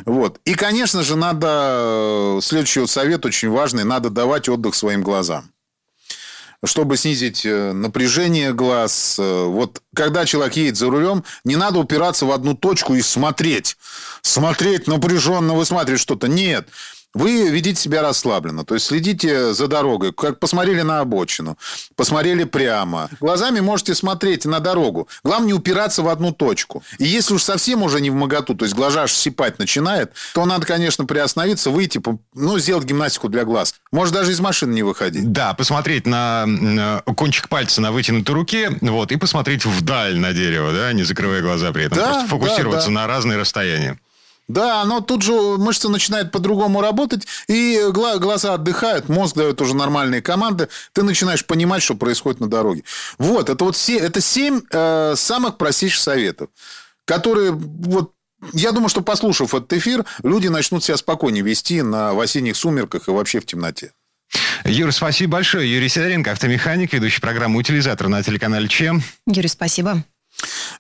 [0.04, 0.42] Вот.
[0.44, 1.48] И, конечно же, надо...
[1.48, 3.86] Э, следующий вот совет очень важный.
[3.86, 5.54] Надо давать отдых своим глазам
[6.64, 9.18] чтобы снизить э, напряжение глаз.
[9.20, 13.78] Э, вот когда человек едет за рулем, не надо упираться в одну точку и смотреть.
[14.22, 16.28] Смотреть напряженно, высматривать что-то.
[16.28, 16.70] Нет.
[17.14, 21.58] Вы ведите себя расслабленно, то есть следите за дорогой, как посмотрели на обочину,
[21.96, 23.10] посмотрели прямо.
[23.20, 25.08] Глазами можете смотреть на дорогу.
[25.24, 26.84] Главное не упираться в одну точку.
[26.98, 30.46] И если уж совсем уже не в моготу, то есть глаза аж сипать начинает, то
[30.46, 32.02] надо, конечно, приостановиться, выйти,
[32.34, 33.76] ну, сделать гимнастику для глаз.
[33.92, 35.32] Может, даже из машины не выходить.
[35.32, 40.94] Да, посмотреть на кончик пальца на вытянутой руке, вот, и посмотреть вдаль на дерево, да,
[40.94, 42.00] не закрывая глаза при этом.
[42.00, 43.02] Да, Просто фокусироваться да, да.
[43.02, 44.00] на разные расстояния.
[44.54, 50.22] Да, но тут же мышцы начинают по-другому работать, и глаза отдыхают, мозг дает уже нормальные
[50.22, 52.84] команды, ты начинаешь понимать, что происходит на дороге.
[53.18, 56.50] Вот, это вот все, это семь э, самых простейших советов,
[57.06, 58.12] которые вот
[58.54, 63.08] я думаю, что послушав этот эфир, люди начнут себя спокойнее вести на в осенних сумерках
[63.08, 63.94] и вообще в темноте.
[64.66, 65.72] Юр, спасибо большое.
[65.74, 69.02] Юрий Сидоренко, автомеханик, ведущий программы «Утилизатор» на телеканале ЧЕМ.
[69.28, 70.04] Юрий, спасибо.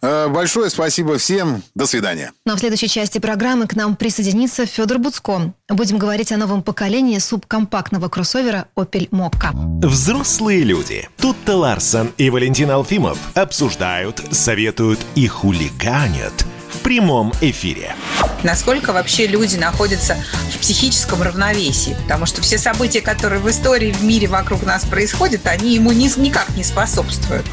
[0.01, 1.63] Э, большое спасибо всем.
[1.75, 2.31] До свидания.
[2.45, 5.53] Ну а в следующей части программы к нам присоединится Федор Буцко.
[5.69, 9.51] Будем говорить о новом поколении субкомпактного кроссовера Opel Mokka.
[9.85, 11.09] Взрослые люди.
[11.17, 16.45] Тут-то Ларсон и Валентин Алфимов обсуждают, советуют и хулиганят–
[16.83, 17.95] прямом эфире.
[18.43, 20.17] Насколько вообще люди находятся
[20.53, 21.95] в психическом равновесии?
[22.03, 26.09] Потому что все события, которые в истории, в мире вокруг нас происходят, они ему ни,
[26.19, 27.45] никак не способствуют.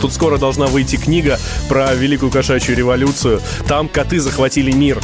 [0.00, 3.40] Тут скоро должна выйти книга про Великую кошачью революцию.
[3.66, 5.00] Там коты захватили мир.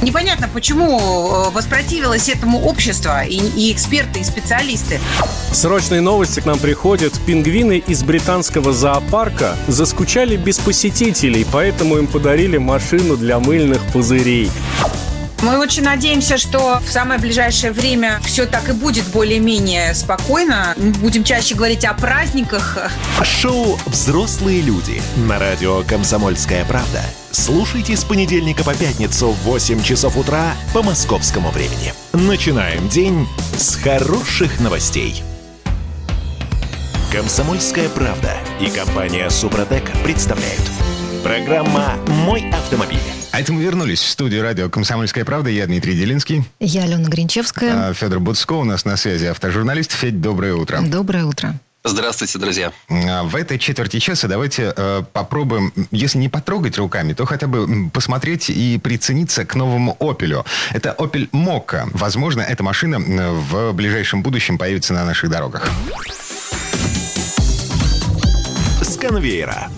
[0.00, 5.00] Непонятно, почему э, воспротивилось этому общество и, и эксперты, и специалисты.
[5.52, 7.18] Срочные новости к нам приходят.
[7.26, 14.50] Пингвины из британского зоопарка заскучали без посетителей, поэтому им подарили машину для мыльных пузырей.
[15.42, 20.74] Мы очень надеемся, что в самое ближайшее время все так и будет более-менее спокойно.
[20.76, 22.76] Мы будем чаще говорить о праздниках.
[23.22, 27.02] Шоу «Взрослые люди» на радио «Комсомольская правда».
[27.30, 31.94] Слушайте с понедельника по пятницу в 8 часов утра по московскому времени.
[32.12, 35.22] Начинаем день с хороших новостей.
[37.12, 40.60] Комсомольская правда и компания Супротек представляют.
[41.22, 42.98] Программа «Мой автомобиль».
[43.32, 45.50] А это мы вернулись в студию радио «Комсомольская правда».
[45.50, 46.44] Я Дмитрий Делинский.
[46.60, 47.90] Я Алена Гринчевская.
[47.90, 49.92] А, Федор Буцко у нас на связи, автожурналист.
[49.92, 50.80] Федь, доброе утро.
[50.80, 51.54] Доброе утро.
[51.84, 52.72] Здравствуйте, друзья.
[52.88, 57.90] А, В этой четверти часа давайте э, попробуем, если не потрогать руками, то хотя бы
[57.90, 60.44] посмотреть и прицениться к новому «Опелю».
[60.72, 61.88] Это «Опель Мокка».
[61.92, 65.68] Возможно, эта машина в ближайшем будущем появится на наших дорогах.
[68.82, 69.68] С конвейера.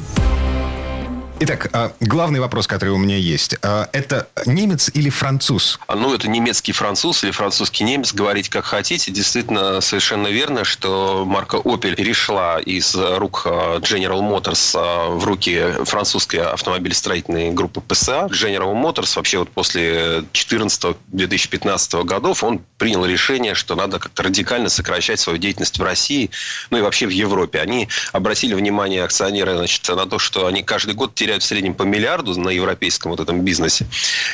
[1.42, 3.56] Итак, э, главный вопрос, который у меня есть.
[3.62, 5.80] Э, Это немец или француз?
[5.88, 9.10] Ну, это немецкий француз или французский немец, говорить как хотите.
[9.10, 17.52] Действительно, совершенно верно, что марка Opel перешла из рук General Motors в руки французской автомобилестроительной
[17.52, 18.28] группы PSA.
[18.28, 25.20] General Motors вообще вот после 2014-2015 годов он принял решение, что надо как-то радикально сокращать
[25.20, 26.30] свою деятельность в России,
[26.68, 27.60] ну и вообще в Европе.
[27.60, 31.84] Они обратили внимание акционеры значит, на то, что они каждый год теряют в среднем по
[31.84, 33.86] миллиарду на европейском вот этом бизнесе.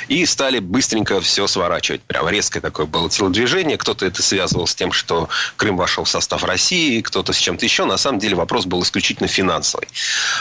[0.08, 2.00] И стали быстренько все сворачивать.
[2.02, 3.76] Прям резкое такое было телодвижение.
[3.76, 7.84] Кто-то это связывал с тем, что Крым вошел в состав России, кто-то с чем-то еще.
[7.84, 9.88] На самом деле вопрос был исключительно финансовый.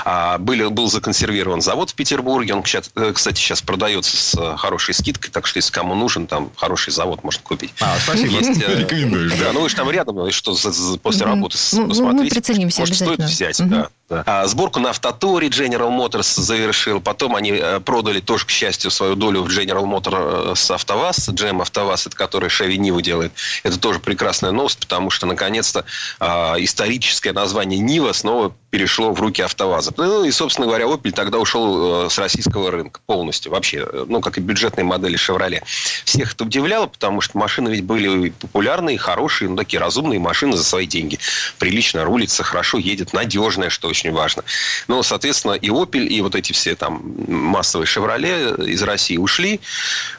[0.06, 2.54] А, были, был законсервирован завод в Петербурге.
[2.54, 2.64] Он,
[2.96, 5.32] э, кстати, сейчас продается с хорошей скидкой.
[5.32, 7.74] Так что, если кому нужен, там хороший завод можно купить.
[7.82, 8.32] А, спасибо.
[8.40, 9.46] Есть, э, Рекомендуешь, да.
[9.46, 12.36] Да, ну вы же там рядом, и что за- за- после работы Ну, мы посмотрите.
[12.36, 13.28] приценимся Может, стоит обязательно.
[13.28, 13.70] взять, Мгм.
[13.70, 13.90] да.
[14.10, 14.24] да.
[14.26, 17.02] А, сборку на Автоторе General Motors завершил.
[17.02, 21.30] Потом они э, продали тоже, к счастью, свою долю в General Motors с АвтоВАЗ.
[21.30, 23.34] GM АвтоВАЗ, это который Chevy Ниву делает.
[23.64, 25.86] Это тоже прекрасная новость, потому что, наконец-то,
[26.20, 29.94] а, историческое название Нива снова перешло в руки АвтоВАЗа.
[29.96, 33.54] Ну и, собственно говоря, Opel тогда ушел э, с российского рынка полностью.
[33.54, 35.64] Вообще, э, ну, как и бюджетные модели Chevrolet.
[36.04, 40.66] Всех это удивляло, потому что машины ведь были популярные, хорошие, ну, такие разумные машины за
[40.66, 41.20] свои деньги.
[41.58, 44.44] Прилично рулится, хорошо едет, надежная, что очень важно.
[44.90, 49.60] Ну, соответственно, и Opel, и вот эти все там массовые Chevrolet из России ушли.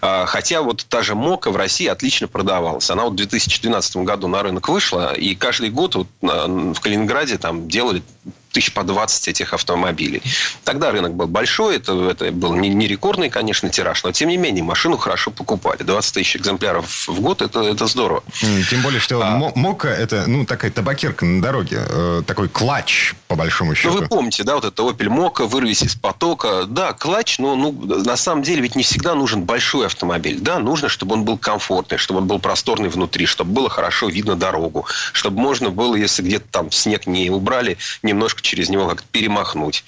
[0.01, 2.91] А, Хотя вот та же Мока в России отлично продавалась.
[2.91, 7.69] Она вот в 2012 году на рынок вышла, и каждый год вот в Калининграде там
[7.69, 8.03] делали
[8.53, 10.23] тысяч по 20 этих автомобилей.
[10.65, 14.39] Тогда рынок был большой, это, это был не, не рекордный, конечно, тираж, но тем не
[14.39, 15.83] менее машину хорошо покупали.
[15.83, 18.23] 20 тысяч экземпляров в год, это, это здорово.
[18.71, 19.31] Тем более, что А.
[19.37, 21.81] мо- Мокка это, ну, такая табакерка на дороге.
[21.87, 23.93] э, Такой клатч, по большому Ну, счету.
[23.93, 26.65] вы помните, да, вот это Opel Mokka, вырвись из потока.
[26.67, 30.39] Да, клатч, но ну, на самом деле ведь не всегда нужен большой автомобиль.
[30.41, 34.37] Да, нужно, чтобы он был комфортный, чтобы он был просторный внутри, чтобы было хорошо видно
[34.37, 39.85] дорогу, чтобы можно было, если где-то там снег не убрали, немножко через него как-то перемахнуть.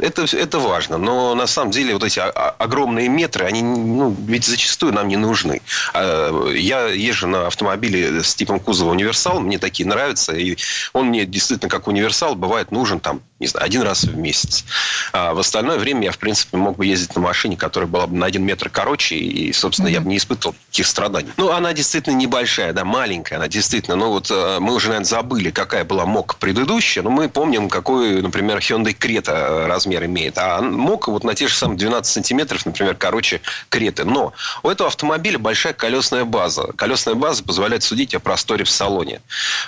[0.00, 4.92] Это, это важно, но на самом деле вот эти огромные метры, они ну, ведь зачастую
[4.92, 5.60] нам не нужны.
[5.92, 10.56] А, Я езжу на автомобиле с типом кузова универсал, мне такие нравятся, и
[10.92, 14.64] он мне действительно как универсал бывает нужен там, не знаю, один раз в месяц.
[15.12, 18.16] А в остальное время я, в принципе, мог бы ездить на машине, которая была бы
[18.16, 21.30] на один метр короче, и, собственно, я бы не испытывал таких страданий.
[21.36, 25.50] Ну, она действительно небольшая, да, маленькая, она действительно, ну вот э, мы уже, наверное, забыли,
[25.50, 30.38] какая была МОК предыдущая, но мы помним, какой, например, Hyundai Creta э, размер имеет.
[30.38, 34.04] А МОК вот на те же самые 12 сантиметров, например, короче Креты.
[34.04, 36.72] Но у этого автомобиля большая колесная база.
[36.76, 39.20] Колесная база позволяет судить о просторе в салоне.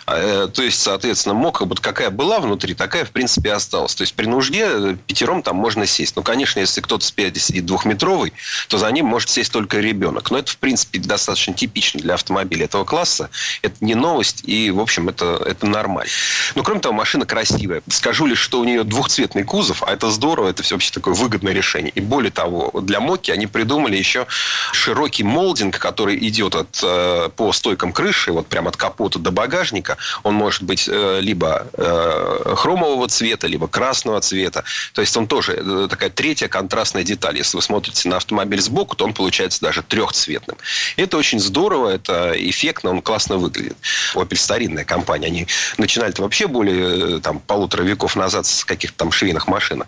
[0.07, 3.95] Э, То есть, соответственно, МОК вот какая была внутри, такая, в принципе, осталась.
[3.95, 6.17] То есть, при нужде пятером там можно сесть.
[6.17, 8.33] Ну, конечно, если кто-то спереди сидит двухметровый,
[8.69, 10.31] то за ним может сесть только ребенок.
[10.31, 13.31] Но это, в принципе, достаточно типично для автомобиля этого класса.
[13.63, 16.11] Это не новость, и, в общем, это, это нормально.
[16.55, 17.83] Но, кроме того, машина красивая.
[17.89, 21.53] Скажу лишь, что у нее двухцветный кузов, а это здорово, это все вообще такое выгодное
[21.53, 21.91] решение.
[21.95, 24.27] И более того, для Моки они придумали еще
[24.73, 29.97] широкий молдинг, который идет от, э, по стойкам крыши, вот прямо от капота до багажника.
[30.23, 34.65] Он может быть э, либо э, хромового цвета, либо красного цвета.
[34.95, 37.37] То есть он тоже э, такая третья контрастная деталь.
[37.37, 40.57] Если вы смотрите на автомобиль сбоку, то он получается даже трехцветным.
[40.97, 43.77] Это очень здорово, это эффектно, он классно выглядит.
[44.15, 45.29] Opel старинная компания.
[45.29, 45.47] Они
[45.79, 49.87] начинали-то вообще более э, там, полутора веков назад с каких-то там швейных машинок.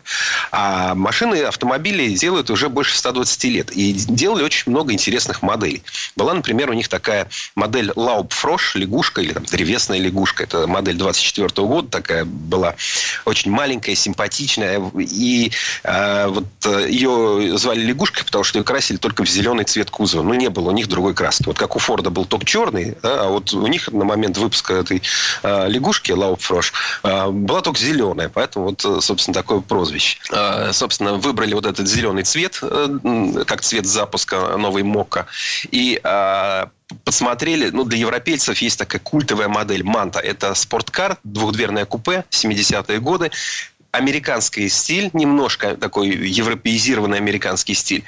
[0.53, 3.71] А машины, автомобили делают уже больше 120 лет.
[3.73, 5.83] И делали очень много интересных моделей.
[6.15, 10.45] Была, например, у них такая модель Laubfrosch, лягушка, или там древесная лягушка.
[10.45, 12.77] Это модель 24 года такая была.
[13.25, 14.81] Очень маленькая, симпатичная.
[14.99, 15.51] И
[15.83, 20.23] э, вот э, ее звали лягушкой, потому что ее красили только в зеленый цвет кузова.
[20.23, 21.47] Ну, не было у них другой краски.
[21.47, 24.75] Вот как у Форда был только черный, да, а вот у них на момент выпуска
[24.75, 25.03] этой
[25.43, 28.29] э, лягушки Laubfrosch э, была только зеленая.
[28.29, 30.19] Поэтому вот, э, собственно, такое прозвище.
[30.33, 35.27] Э, собственно, выбрали вот этот зеленый цвет, э, как цвет запуска новой МОКа.
[35.71, 36.67] И э,
[37.05, 40.21] посмотрели, ну, для европейцев есть такая культовая модель Манта.
[40.21, 43.31] Это спорткар, двухдверное купе, 70-е годы
[43.97, 48.05] американский стиль, немножко такой европеизированный американский стиль.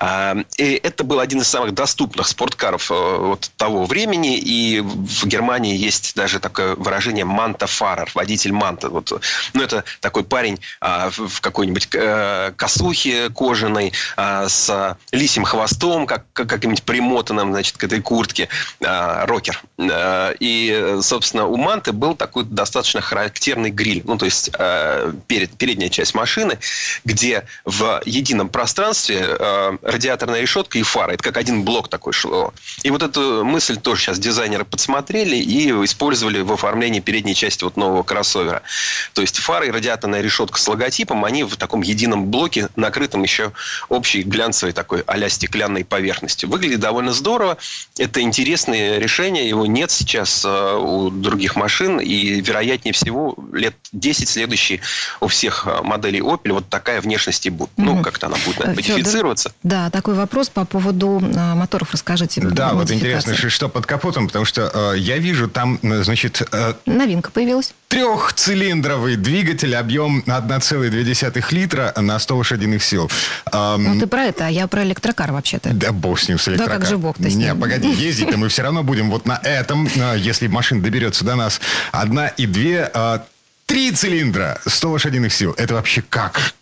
[0.00, 4.36] А, и это был один из самых доступных спорткаров э, вот того времени.
[4.36, 8.88] И в Германии есть даже такое выражение «манта фарер», водитель манта.
[8.88, 9.12] Вот,
[9.54, 16.24] ну, это такой парень а, в какой-нибудь э, косухе кожаной а, с лисим хвостом, как,
[16.32, 18.48] как-нибудь примотанным, значит, к этой куртке.
[18.80, 19.62] Рокер.
[20.40, 24.02] И, собственно, у манты был такой достаточно характерный гриль.
[24.04, 24.50] Ну, то есть
[25.28, 26.58] перед, передняя часть машины,
[27.04, 31.12] где в едином пространстве э, радиаторная решетка и фара.
[31.12, 32.52] Это как один блок такой шло.
[32.82, 37.76] И вот эту мысль тоже сейчас дизайнеры подсмотрели и использовали в оформлении передней части вот
[37.76, 38.62] нового кроссовера.
[39.12, 43.52] То есть фара и радиаторная решетка с логотипом, они в таком едином блоке, накрытом еще
[43.88, 46.48] общей глянцевой такой а стеклянной поверхностью.
[46.48, 47.58] Выглядит довольно здорово.
[47.98, 49.48] Это интересное решение.
[49.48, 52.00] Его нет сейчас э, у других машин.
[52.00, 54.80] И, вероятнее всего, лет 10 следующие
[55.20, 57.70] у всех э, моделей Opel вот такая внешность и будет.
[57.76, 59.52] Ну, как-то она будет наверное, модифицироваться.
[59.62, 61.92] Да, такой вопрос по поводу э, моторов.
[61.92, 62.40] Расскажите.
[62.40, 66.42] Да, вот интересно, что под капотом, потому что э, я вижу там, э, значит...
[66.52, 67.74] Э, Новинка появилась.
[67.88, 73.10] Трехцилиндровый двигатель, объем 1,2 литра на 100 лошадиных сил.
[73.52, 75.70] Эм, ну, ты про это, а я про электрокар вообще-то.
[75.72, 76.74] Да бог с ним, с электрокар.
[76.74, 77.48] Да, как же бог ты с ним.
[77.48, 81.60] Не, погоди, ездить-то мы все равно будем вот на этом, если машина доберется до нас.
[81.92, 82.90] Одна и две
[83.68, 85.52] Три цилиндра, 100 лошадиных сил.
[85.58, 86.54] Это вообще как?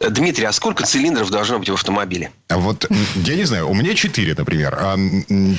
[0.00, 2.32] Дмитрий, а сколько цилиндров должно быть в автомобиле?
[2.48, 4.76] А вот, я не знаю, у меня четыре, например.
[4.76, 4.96] А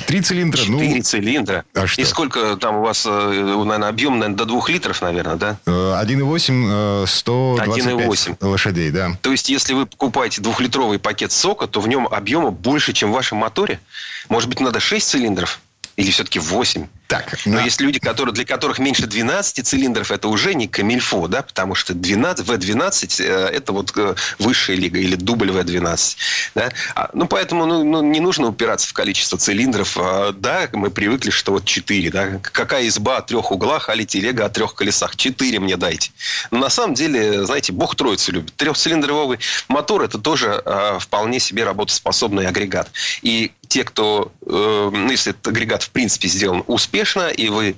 [0.06, 0.78] три цилиндра, ну...
[0.78, 1.64] Четыре цилиндра.
[1.74, 2.02] А что?
[2.02, 5.58] И сколько там у вас, э, наверное, объем, наверное, до двух литров, наверное, да?
[5.64, 8.36] 1,8, 125 1,8.
[8.46, 9.16] лошадей, да.
[9.22, 13.14] То есть, если вы покупаете двухлитровый пакет сока, то в нем объема больше, чем в
[13.14, 13.80] вашем моторе?
[14.28, 15.60] Может быть, надо 6 цилиндров?
[15.98, 16.86] Или все-таки 8?
[17.08, 17.64] Так, Но на...
[17.64, 21.92] есть люди, которые, для которых меньше 12 цилиндров это уже не камильфо, да, потому что
[21.92, 26.16] 12, V12 э, это вот э, высшая лига или дубль V12.
[26.54, 26.70] Да?
[26.94, 29.96] А, ну, поэтому ну, ну, не нужно упираться в количество цилиндров.
[29.98, 32.10] А, да, мы привыкли, что вот 4.
[32.10, 32.40] Да?
[32.42, 35.16] Какая изба о трех углах, али телега о трех колесах?
[35.16, 36.12] 4 мне дайте.
[36.52, 38.54] Но на самом деле, знаете, Бог троицу любит.
[38.54, 42.88] Трехцилиндровый мотор это тоже а, вполне себе работоспособный агрегат.
[43.22, 47.76] И те, кто, э, ну, если этот агрегат в принципе сделан успешно, и вы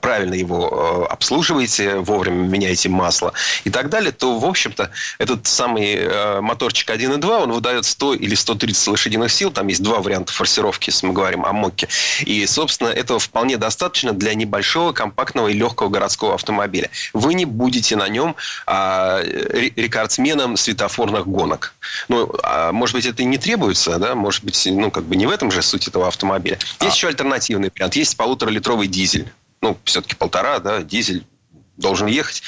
[0.00, 3.32] правильно его э, обслуживаете, вовремя меняете масло
[3.64, 8.34] и так далее, то, в общем-то, этот самый э, моторчик 1.2, он выдает 100 или
[8.34, 9.50] 130 лошадиных сил.
[9.50, 11.88] Там есть два варианта форсировки, если мы говорим о МОКе.
[12.20, 16.90] И, собственно, этого вполне достаточно для небольшого, компактного и легкого городского автомобиля.
[17.12, 21.74] Вы не будете на нем а, рекордсменом светофорных гонок.
[22.08, 24.14] Ну, а, может быть, это и не требуется, да?
[24.14, 26.58] Может быть, ну, как бы не в этом же суть этого автомобиля.
[26.80, 26.86] Есть а...
[26.86, 27.96] еще альтернативный вариант.
[27.96, 29.32] Есть полуторалитровый дизель
[29.64, 31.24] ну, все-таки полтора, да, дизель
[31.76, 32.42] должен ехать.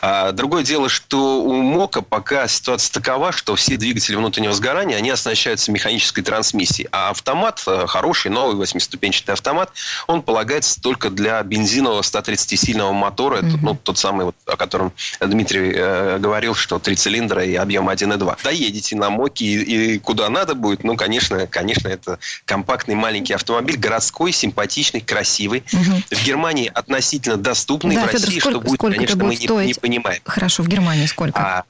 [0.00, 5.10] А другое дело, что у МОКа пока ситуация такова, что все двигатели внутреннего сгорания, они
[5.10, 6.88] оснащаются механической трансмиссией.
[6.92, 9.72] А автомат, э, хороший, новый восьмиступенчатый автомат,
[10.06, 13.38] он полагается только для бензинового 130-сильного мотора.
[13.38, 13.48] Mm-hmm.
[13.48, 17.88] Это ну, тот самый, вот, о котором Дмитрий э, говорил, что три цилиндра и объем
[17.88, 18.38] 1,2.
[18.44, 23.76] Доедете на МОКе и, и куда надо будет, ну, конечно, конечно, это компактный маленький автомобиль,
[23.76, 25.64] городской, симпатичный, красивый.
[25.72, 26.14] Mm-hmm.
[26.14, 29.44] В Германии относительно доступный, да, в России, Федор, что будет, сколько конечно, это будет мы
[29.44, 29.66] стоить?
[29.66, 30.20] Не, не понимаем.
[30.24, 31.40] Хорошо, в Германии сколько?
[31.40, 31.64] А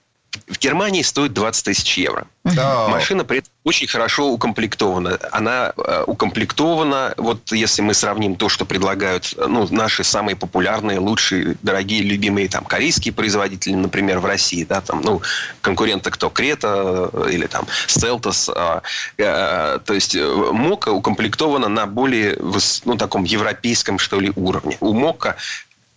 [0.46, 2.26] в Германии стоит 20 тысяч евро.
[2.44, 2.88] Да.
[2.88, 5.18] Машина при этом очень хорошо укомплектована.
[5.30, 11.56] Она э, укомплектована, вот если мы сравним то, что предлагают ну, наши самые популярные, лучшие,
[11.62, 15.20] дорогие, любимые там корейские производители, например, в России, да, там, ну,
[15.60, 18.80] конкуренты кто, Крета э, или там Селтос, э,
[19.18, 22.36] э, то есть э, Мока укомплектована на более,
[22.84, 24.76] ну, таком европейском, что ли, уровне.
[24.80, 25.36] У Мока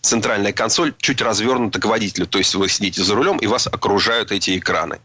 [0.04, 2.28] центральная консоль чуть развернута к водителю.
[2.28, 5.00] То есть вы сидите за рулем, и вас окружают эти экраны.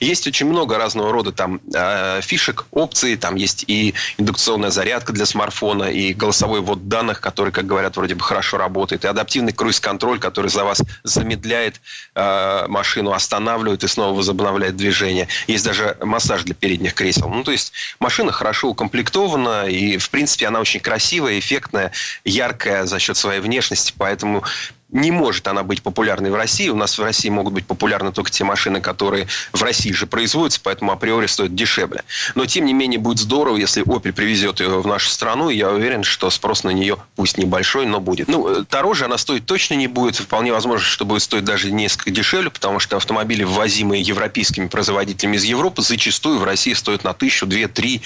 [0.00, 3.16] Есть очень много разного рода там э, фишек, опций.
[3.16, 8.14] Там есть и индукционная зарядка для смартфона, и голосовой ввод данных, который, как говорят, вроде
[8.14, 11.80] бы хорошо работает, и адаптивный круиз-контроль, который за вас замедляет
[12.14, 15.28] э, машину, останавливает и снова возобновляет движение.
[15.46, 17.28] Есть даже массаж для передних кресел.
[17.28, 21.92] Ну, то есть машина хорошо укомплектована, и, в принципе, она очень красивая, эффектная,
[22.24, 24.44] яркая за счет своей внешности, поэтому
[24.92, 26.68] не может она быть популярной в России.
[26.68, 30.60] У нас в России могут быть популярны только те машины, которые в России же производятся,
[30.62, 32.02] поэтому априори стоят дешевле.
[32.34, 35.48] Но, тем не менее, будет здорово, если Opel привезет ее в нашу страну.
[35.48, 38.28] Я уверен, что спрос на нее, пусть небольшой, но будет.
[38.28, 40.16] Ну, э, дороже она стоить точно не будет.
[40.16, 45.44] Вполне возможно, что будет стоить даже несколько дешевле, потому что автомобили, ввозимые европейскими производителями из
[45.44, 48.02] Европы, зачастую в России стоят на тысячу, две, три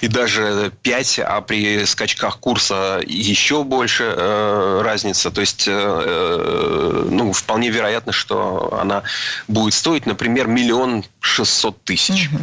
[0.00, 5.30] и даже пять, а при скачках курса еще больше э, разница.
[5.30, 6.15] То есть Э,
[7.10, 9.02] ну, вполне вероятно, что она
[9.48, 12.28] будет стоить, например, миллион шестьсот тысяч.
[12.28, 12.38] Угу.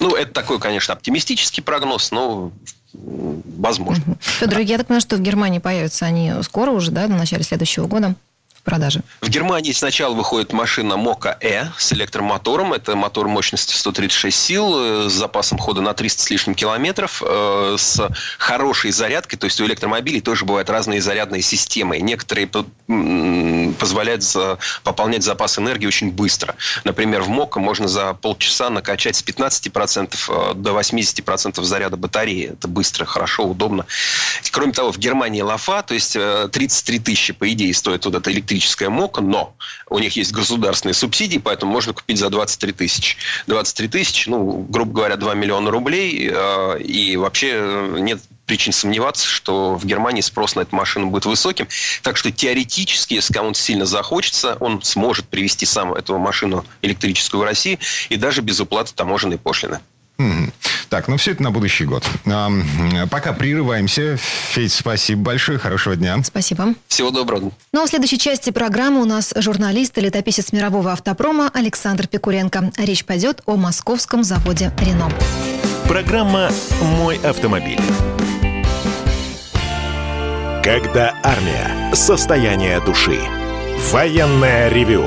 [0.00, 2.52] Ну, это такой, конечно, оптимистический прогноз, но
[2.92, 4.16] возможно.
[4.20, 7.86] Федор, я так понимаю, что в Германии появятся они скоро уже, да, в начале следующего
[7.86, 8.14] года?
[8.62, 9.02] Продажи?
[9.20, 12.72] В Германии сначала выходит машина Мока E с электромотором.
[12.72, 17.76] Это мотор мощностью 136 сил, э, с запасом хода на 300 с лишним километров, э,
[17.78, 19.38] с хорошей зарядкой.
[19.38, 21.98] То есть у электромобилей тоже бывают разные зарядные системы.
[21.98, 22.48] Некоторые
[23.78, 24.24] позволяют
[24.84, 26.54] пополнять запас энергии очень быстро.
[26.84, 32.52] Например, в Мока можно за полчаса накачать с 15% э, до 80% заряда батареи.
[32.52, 33.86] Это быстро, хорошо, удобно.
[34.50, 38.57] Кроме того, в Германии лафа, то есть 33 тысячи, по идее, стоит вот эта электрическая
[38.58, 39.54] электрическая МОКа, но
[39.88, 43.16] у них есть государственные субсидии, поэтому можно купить за 23 тысячи.
[43.46, 49.74] 23 тысячи, ну, грубо говоря, 2 миллиона рублей, э, и вообще нет причин сомневаться, что
[49.74, 51.68] в Германии спрос на эту машину будет высоким.
[52.02, 57.44] Так что теоретически, если кому-то сильно захочется, он сможет привести сам эту машину электрическую в
[57.44, 57.78] Россию
[58.08, 59.80] и даже без уплаты таможенной пошлины.
[60.88, 62.04] Так, ну все это на будущий год.
[62.26, 62.50] А,
[63.10, 64.16] пока прерываемся.
[64.16, 65.58] Федь, спасибо большое.
[65.58, 66.22] Хорошего дня.
[66.24, 66.74] Спасибо.
[66.88, 67.52] Всего доброго.
[67.72, 72.72] Ну а в следующей части программы у нас журналист и летописец мирового автопрома Александр Пикуленко.
[72.78, 75.10] Речь пойдет о московском заводе «Рено».
[75.86, 76.50] Программа
[76.80, 77.80] «Мой автомобиль».
[80.64, 81.94] Когда армия.
[81.94, 83.20] Состояние души.
[83.90, 85.06] Военное ревю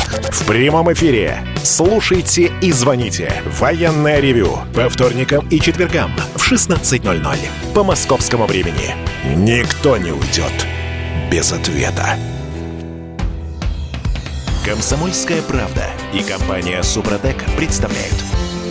[0.07, 1.39] В прямом эфире.
[1.63, 3.31] Слушайте и звоните.
[3.59, 4.59] Военное ревю.
[4.73, 7.37] По вторникам и четвергам в 16.00.
[7.73, 8.95] По московскому времени.
[9.35, 10.53] Никто не уйдет
[11.31, 12.17] без ответа.
[14.65, 18.15] Комсомольская правда и компания Супротек представляют.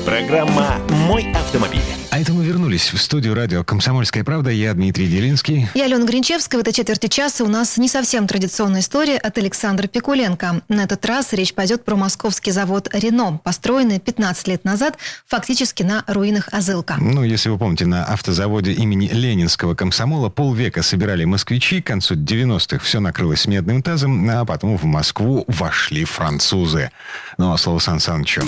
[0.05, 2.00] Программа «Мой автомобиль».
[2.11, 4.51] А это мы вернулись в студию радио «Комсомольская правда».
[4.51, 5.69] Я Дмитрий Делинский.
[5.75, 6.59] Я Алена Гринчевская.
[6.59, 10.61] В этой четверти часа у нас не совсем традиционная история от Александра Пикуленко.
[10.69, 16.03] На этот раз речь пойдет про московский завод «Рено», построенный 15 лет назад фактически на
[16.09, 16.97] руинах Азылка.
[16.99, 21.81] Ну, если вы помните, на автозаводе имени Ленинского комсомола полвека собирали москвичи.
[21.81, 26.91] К концу 90-х все накрылось медным тазом, а потом в Москву вошли французы.
[27.39, 28.43] Ну, а слово Сан Санычу.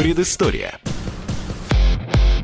[0.00, 0.80] Предыстория.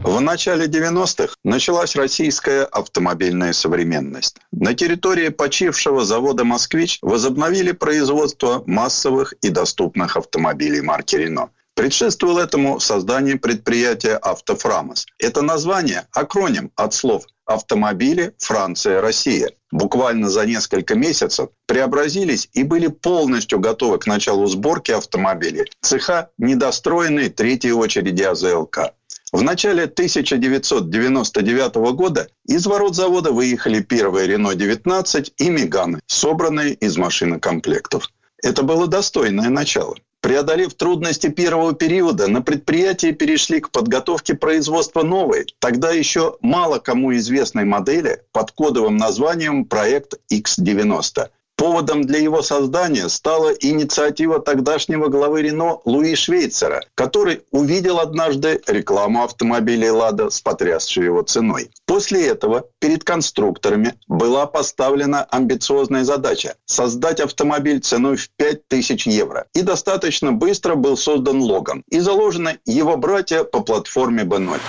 [0.02, 4.36] В начале 90-х началась российская автомобильная современность.
[4.52, 11.48] На территории почившего завода «Москвич» возобновили производство массовых и доступных автомобилей марки «Рено».
[11.76, 15.06] Предшествовал этому создание предприятия «Автофрамос».
[15.18, 19.50] Это название– акроним от слов автомобили Франция, Россия.
[19.70, 27.28] Буквально за несколько месяцев преобразились и были полностью готовы к началу сборки автомобилей цеха недостроенной
[27.28, 28.94] третьей очереди АЗЛК.
[29.32, 38.10] В начале 1999 года из ворот завода выехали первые Рено-19 и Меганы, собранные из машинокомплектов.
[38.42, 39.96] Это было достойное начало.
[40.26, 47.14] Преодолев трудности первого периода, на предприятии перешли к подготовке производства новой, тогда еще мало кому
[47.14, 51.28] известной модели под кодовым названием «Проект X90».
[51.56, 59.24] Поводом для его создания стала инициатива тогдашнего главы Рено Луи Швейцера, который увидел однажды рекламу
[59.24, 61.70] автомобилей «Лада» с потрясшей его ценой.
[61.86, 69.46] После этого перед конструкторами была поставлена амбициозная задача– создать автомобиль ценой в 5000 евро.
[69.54, 74.60] И достаточно быстро был создан Логан и заложены его братья по платформе B0.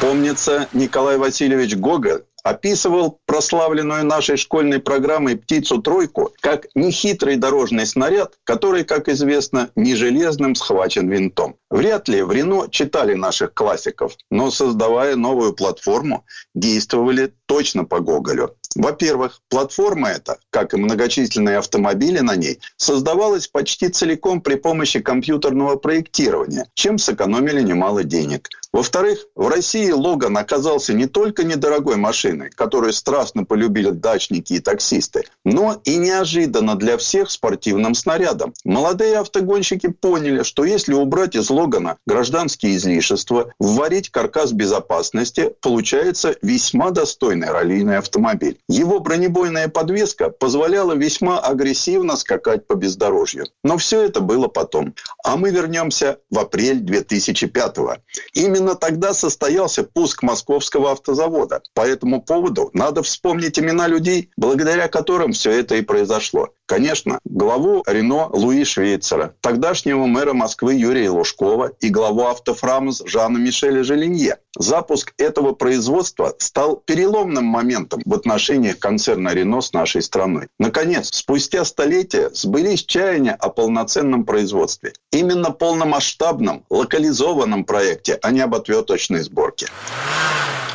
[0.00, 8.84] Помнится, Николай Васильевич Гоголь описывал прославленную нашей школьной программой «Птицу-тройку» как нехитрый дорожный снаряд, который,
[8.84, 11.56] как известно, не железным схвачен винтом.
[11.70, 16.24] Вряд ли в Рено читали наших классиков, но создавая новую платформу,
[16.54, 18.54] действовали точно по Гоголю.
[18.74, 25.76] Во-первых, платформа эта, как и многочисленные автомобили на ней, создавалась почти целиком при помощи компьютерного
[25.76, 28.48] проектирования, чем сэкономили немало денег.
[28.72, 35.24] Во-вторых, в России Логан оказался не только недорогой машиной, которую страстно полюбили дачники и таксисты,
[35.44, 38.54] но и неожиданно для всех спортивным снарядом.
[38.64, 46.90] Молодые автогонщики поняли, что если убрать из Логана гражданские излишества, вварить каркас безопасности, получается весьма
[46.90, 48.58] достойный раллийный автомобиль.
[48.68, 53.46] Его бронебойная подвеска позволяла весьма агрессивно скакать по бездорожью.
[53.64, 54.94] Но все это было потом.
[55.24, 57.96] А мы вернемся в апрель 2005 -го.
[58.34, 61.62] Именно тогда состоялся пуск московского автозавода.
[61.74, 61.82] По
[62.20, 66.54] поводу надо вспомнить имена людей, благодаря которым все это и произошло.
[66.68, 73.82] Конечно, главу Рено Луи Швейцера, тогдашнего мэра Москвы Юрия Лужкова и главу автофрамс Жана Мишеля
[73.82, 74.36] Желинье.
[74.54, 80.48] Запуск этого производства стал переломным моментом в отношениях концерна Рено с нашей страной.
[80.58, 84.92] Наконец, спустя столетия сбылись чаяния о полноценном производстве.
[85.10, 89.68] Именно полномасштабном, локализованном проекте, а не об отверточной сборке.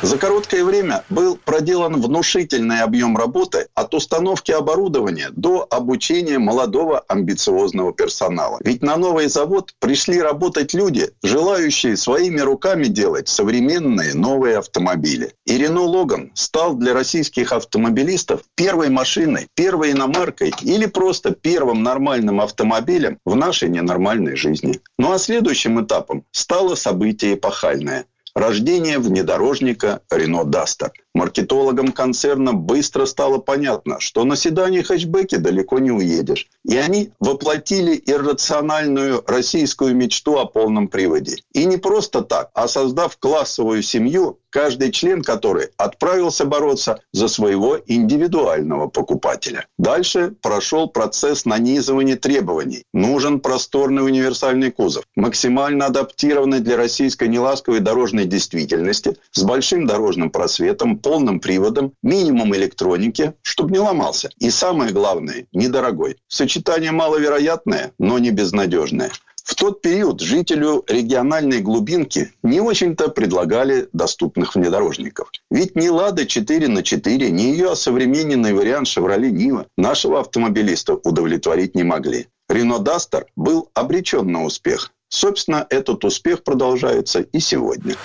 [0.04, 7.92] За короткое время был проделан внушительный объем работы от установки оборудования до обучения молодого амбициозного
[7.92, 8.58] персонала.
[8.64, 15.34] Ведь на новый завод пришли работать люди, желающие своими руками делать современные новые автомобили.
[15.44, 22.40] И Рено Логан стал для российских автомобилистов первой машиной, первой иномаркой или просто первым нормальным
[22.40, 24.80] автомобилем в нашей ненормальной жизни.
[24.98, 30.90] Ну а следующим этапом стало событие эпохальное– Рождение внедорожника Renault Duster.
[31.14, 36.48] Маркетологам концерна быстро стало понятно, что на седане хэтчбеке далеко не уедешь.
[36.64, 41.36] И они воплотили иррациональную российскую мечту о полном приводе.
[41.52, 47.76] И не просто так, а создав классовую семью, каждый член которой отправился бороться за своего
[47.86, 49.66] индивидуального покупателя.
[49.78, 52.84] Дальше прошел процесс нанизывания требований.
[52.92, 61.00] Нужен просторный универсальный кузов, максимально адаптированный для российской неласковой дорожной действительности, с большим дорожным просветом,
[61.04, 64.30] полным приводом, минимум электроники, чтобы не ломался.
[64.38, 66.16] И самое главное, недорогой.
[66.28, 69.10] Сочетание маловероятное, но не безнадежное.
[69.44, 75.30] В тот период жителю региональной глубинки не очень-то предлагали доступных внедорожников.
[75.50, 81.74] Ведь ни «Лада 4 на 4 ни ее осовремененный вариант «Шевроле Нива» нашего автомобилиста удовлетворить
[81.74, 82.28] не могли.
[82.48, 84.92] Рено Дастер был обречен на успех.
[85.10, 87.96] Собственно, этот успех продолжается и сегодня.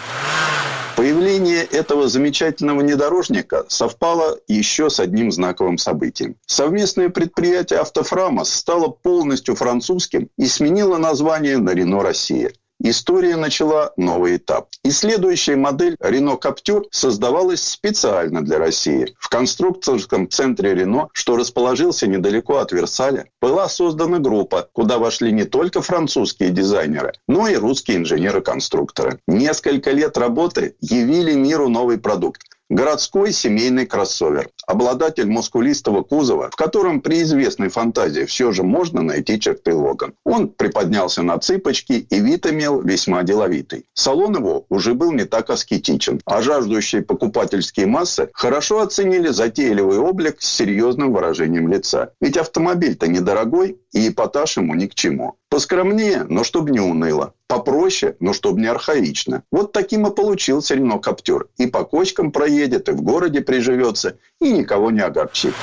[0.99, 6.35] Появление этого замечательного внедорожника совпало еще с одним знаковым событием.
[6.45, 14.37] Совместное предприятие «Автофрамос» стало полностью французским и сменило название на «Рено Россия» история начала новый
[14.37, 14.69] этап.
[14.83, 19.15] И следующая модель Renault Captur создавалась специально для России.
[19.19, 25.43] В конструкторском центре Renault, что расположился недалеко от Версаля, была создана группа, куда вошли не
[25.43, 29.19] только французские дизайнеры, но и русские инженеры-конструкторы.
[29.27, 34.49] Несколько лет работы явили миру новый продукт Городской семейный кроссовер.
[34.67, 40.13] Обладатель мускулистого кузова, в котором при известной фантазии все же можно найти черты Логан.
[40.23, 43.85] Он приподнялся на цыпочки и вид имел весьма деловитый.
[43.95, 50.39] Салон его уже был не так аскетичен, а жаждущие покупательские массы хорошо оценили затейливый облик
[50.39, 52.13] с серьезным выражением лица.
[52.21, 55.38] Ведь автомобиль-то недорогой, и эпатаж ему ни к чему.
[55.49, 57.33] Поскромнее, но чтобы не уныло.
[57.47, 59.43] Попроще, но чтобы не архаично.
[59.51, 61.49] Вот таким и получился Рено Каптюр.
[61.57, 65.55] И по кочкам проедет, и в городе приживется, и никого не огорчит.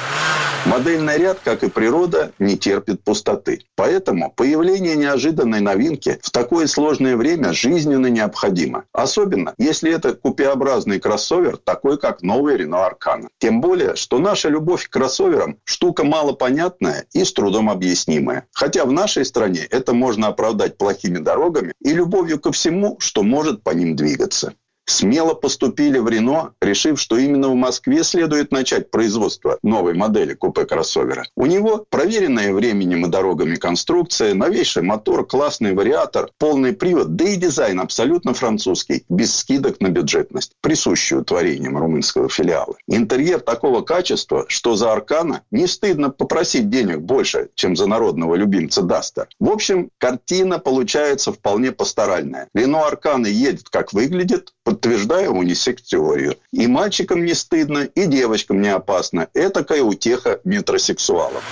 [0.66, 3.62] Модельный ряд, как и природа, не терпит пустоты.
[3.76, 8.82] Поэтому появление неожиданной новинки в такое сложное время жизненно необходимо.
[8.93, 13.28] Особенно, если это купеобразный кроссовер, такой как новый Renault Аркана.
[13.39, 18.49] Тем более, что наша любовь к кроссоверам– штука малопонятная и с трудом объяснимая.
[18.53, 23.62] Хотя в нашей стране это можно оправдать плохими дорогами и любовью ко всему, что может
[23.62, 24.54] по ним двигаться
[24.87, 31.24] смело поступили в Рено, решив, что именно в Москве следует начать производство новой модели купе-кроссовера.
[31.37, 37.37] У него проверенная временем и дорогами конструкция, новейший мотор, классный вариатор, полный привод, да и
[37.37, 42.76] дизайн абсолютно французский, без скидок на бюджетность, присущую творениям румынского филиала.
[42.87, 48.82] Интерьер такого качества, что за Аркана не стыдно попросить денег больше, чем за народного любимца
[48.82, 49.26] Дастера.
[49.41, 52.49] В общем, картина получается вполне пасторальная.
[52.55, 56.36] Рено Аркана едет как выглядит, подтверждая унисекс-теорию.
[56.52, 59.28] И мальчикам не стыдно, и девочкам не опасно.
[59.32, 61.42] Этакая утеха метросексуалов.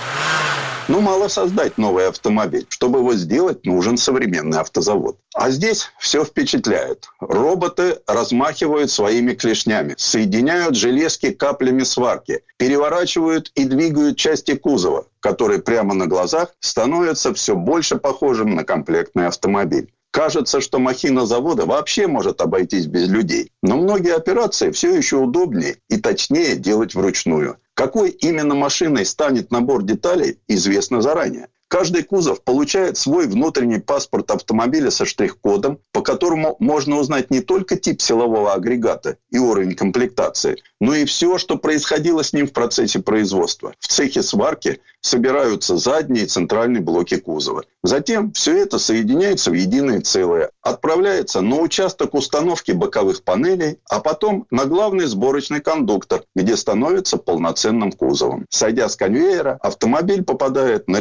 [0.87, 2.67] Ну, мало создать новый автомобиль.
[2.69, 5.17] Чтобы его сделать, нужен современный автозавод.
[5.33, 7.07] А здесь все впечатляет.
[7.19, 15.95] Роботы размахивают своими клешнями, соединяют железки каплями сварки, переворачивают и двигают части кузова, которые прямо
[15.95, 19.91] на глазах становятся все больше похожим на комплектный автомобиль.
[20.15, 23.51] Кажется, что махина завода вообще может обойтись без людей.
[23.61, 27.57] Но многие операции все еще удобнее и точнее делать вручную.
[27.73, 31.49] Какой именно машиной станет набор деталей, известно заранее.
[31.67, 37.75] Каждый кузов получает свой внутренний паспорт автомобиля со штрих-кодом, по которому можно узнать не только
[37.75, 42.99] тип силового агрегата и уровень комплектации, но и все, что происходило с ним в процессе
[42.99, 43.73] производства.
[43.79, 47.63] В цехе сварки собираются задние и центральные блоки кузова.
[47.83, 54.47] Затем все это соединяется в единое целое, отправляется на участок установки боковых панелей, а потом
[54.49, 58.45] на главный сборочный кондуктор, где становится полноценным кузовом.
[58.49, 60.97] Сойдя с конвейера, автомобиль попадает на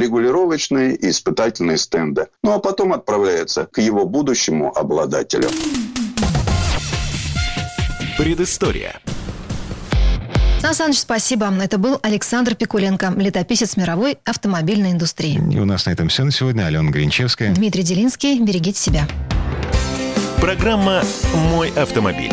[0.55, 5.49] регулировочные и испытательные стенды, ну а потом отправляется к его будущему обладателю.
[8.17, 9.01] Предыстория.
[10.61, 11.53] Сан Саныч, спасибо.
[11.63, 15.39] Это был Александр Пикуленко, летописец мировой автомобильной индустрии.
[15.53, 16.65] И у нас на этом все на сегодня.
[16.65, 17.53] Алена Гринчевская.
[17.55, 18.41] Дмитрий Делинский.
[18.41, 19.07] Берегите себя.
[20.41, 21.03] Программа
[21.51, 22.33] «Мой автомобиль».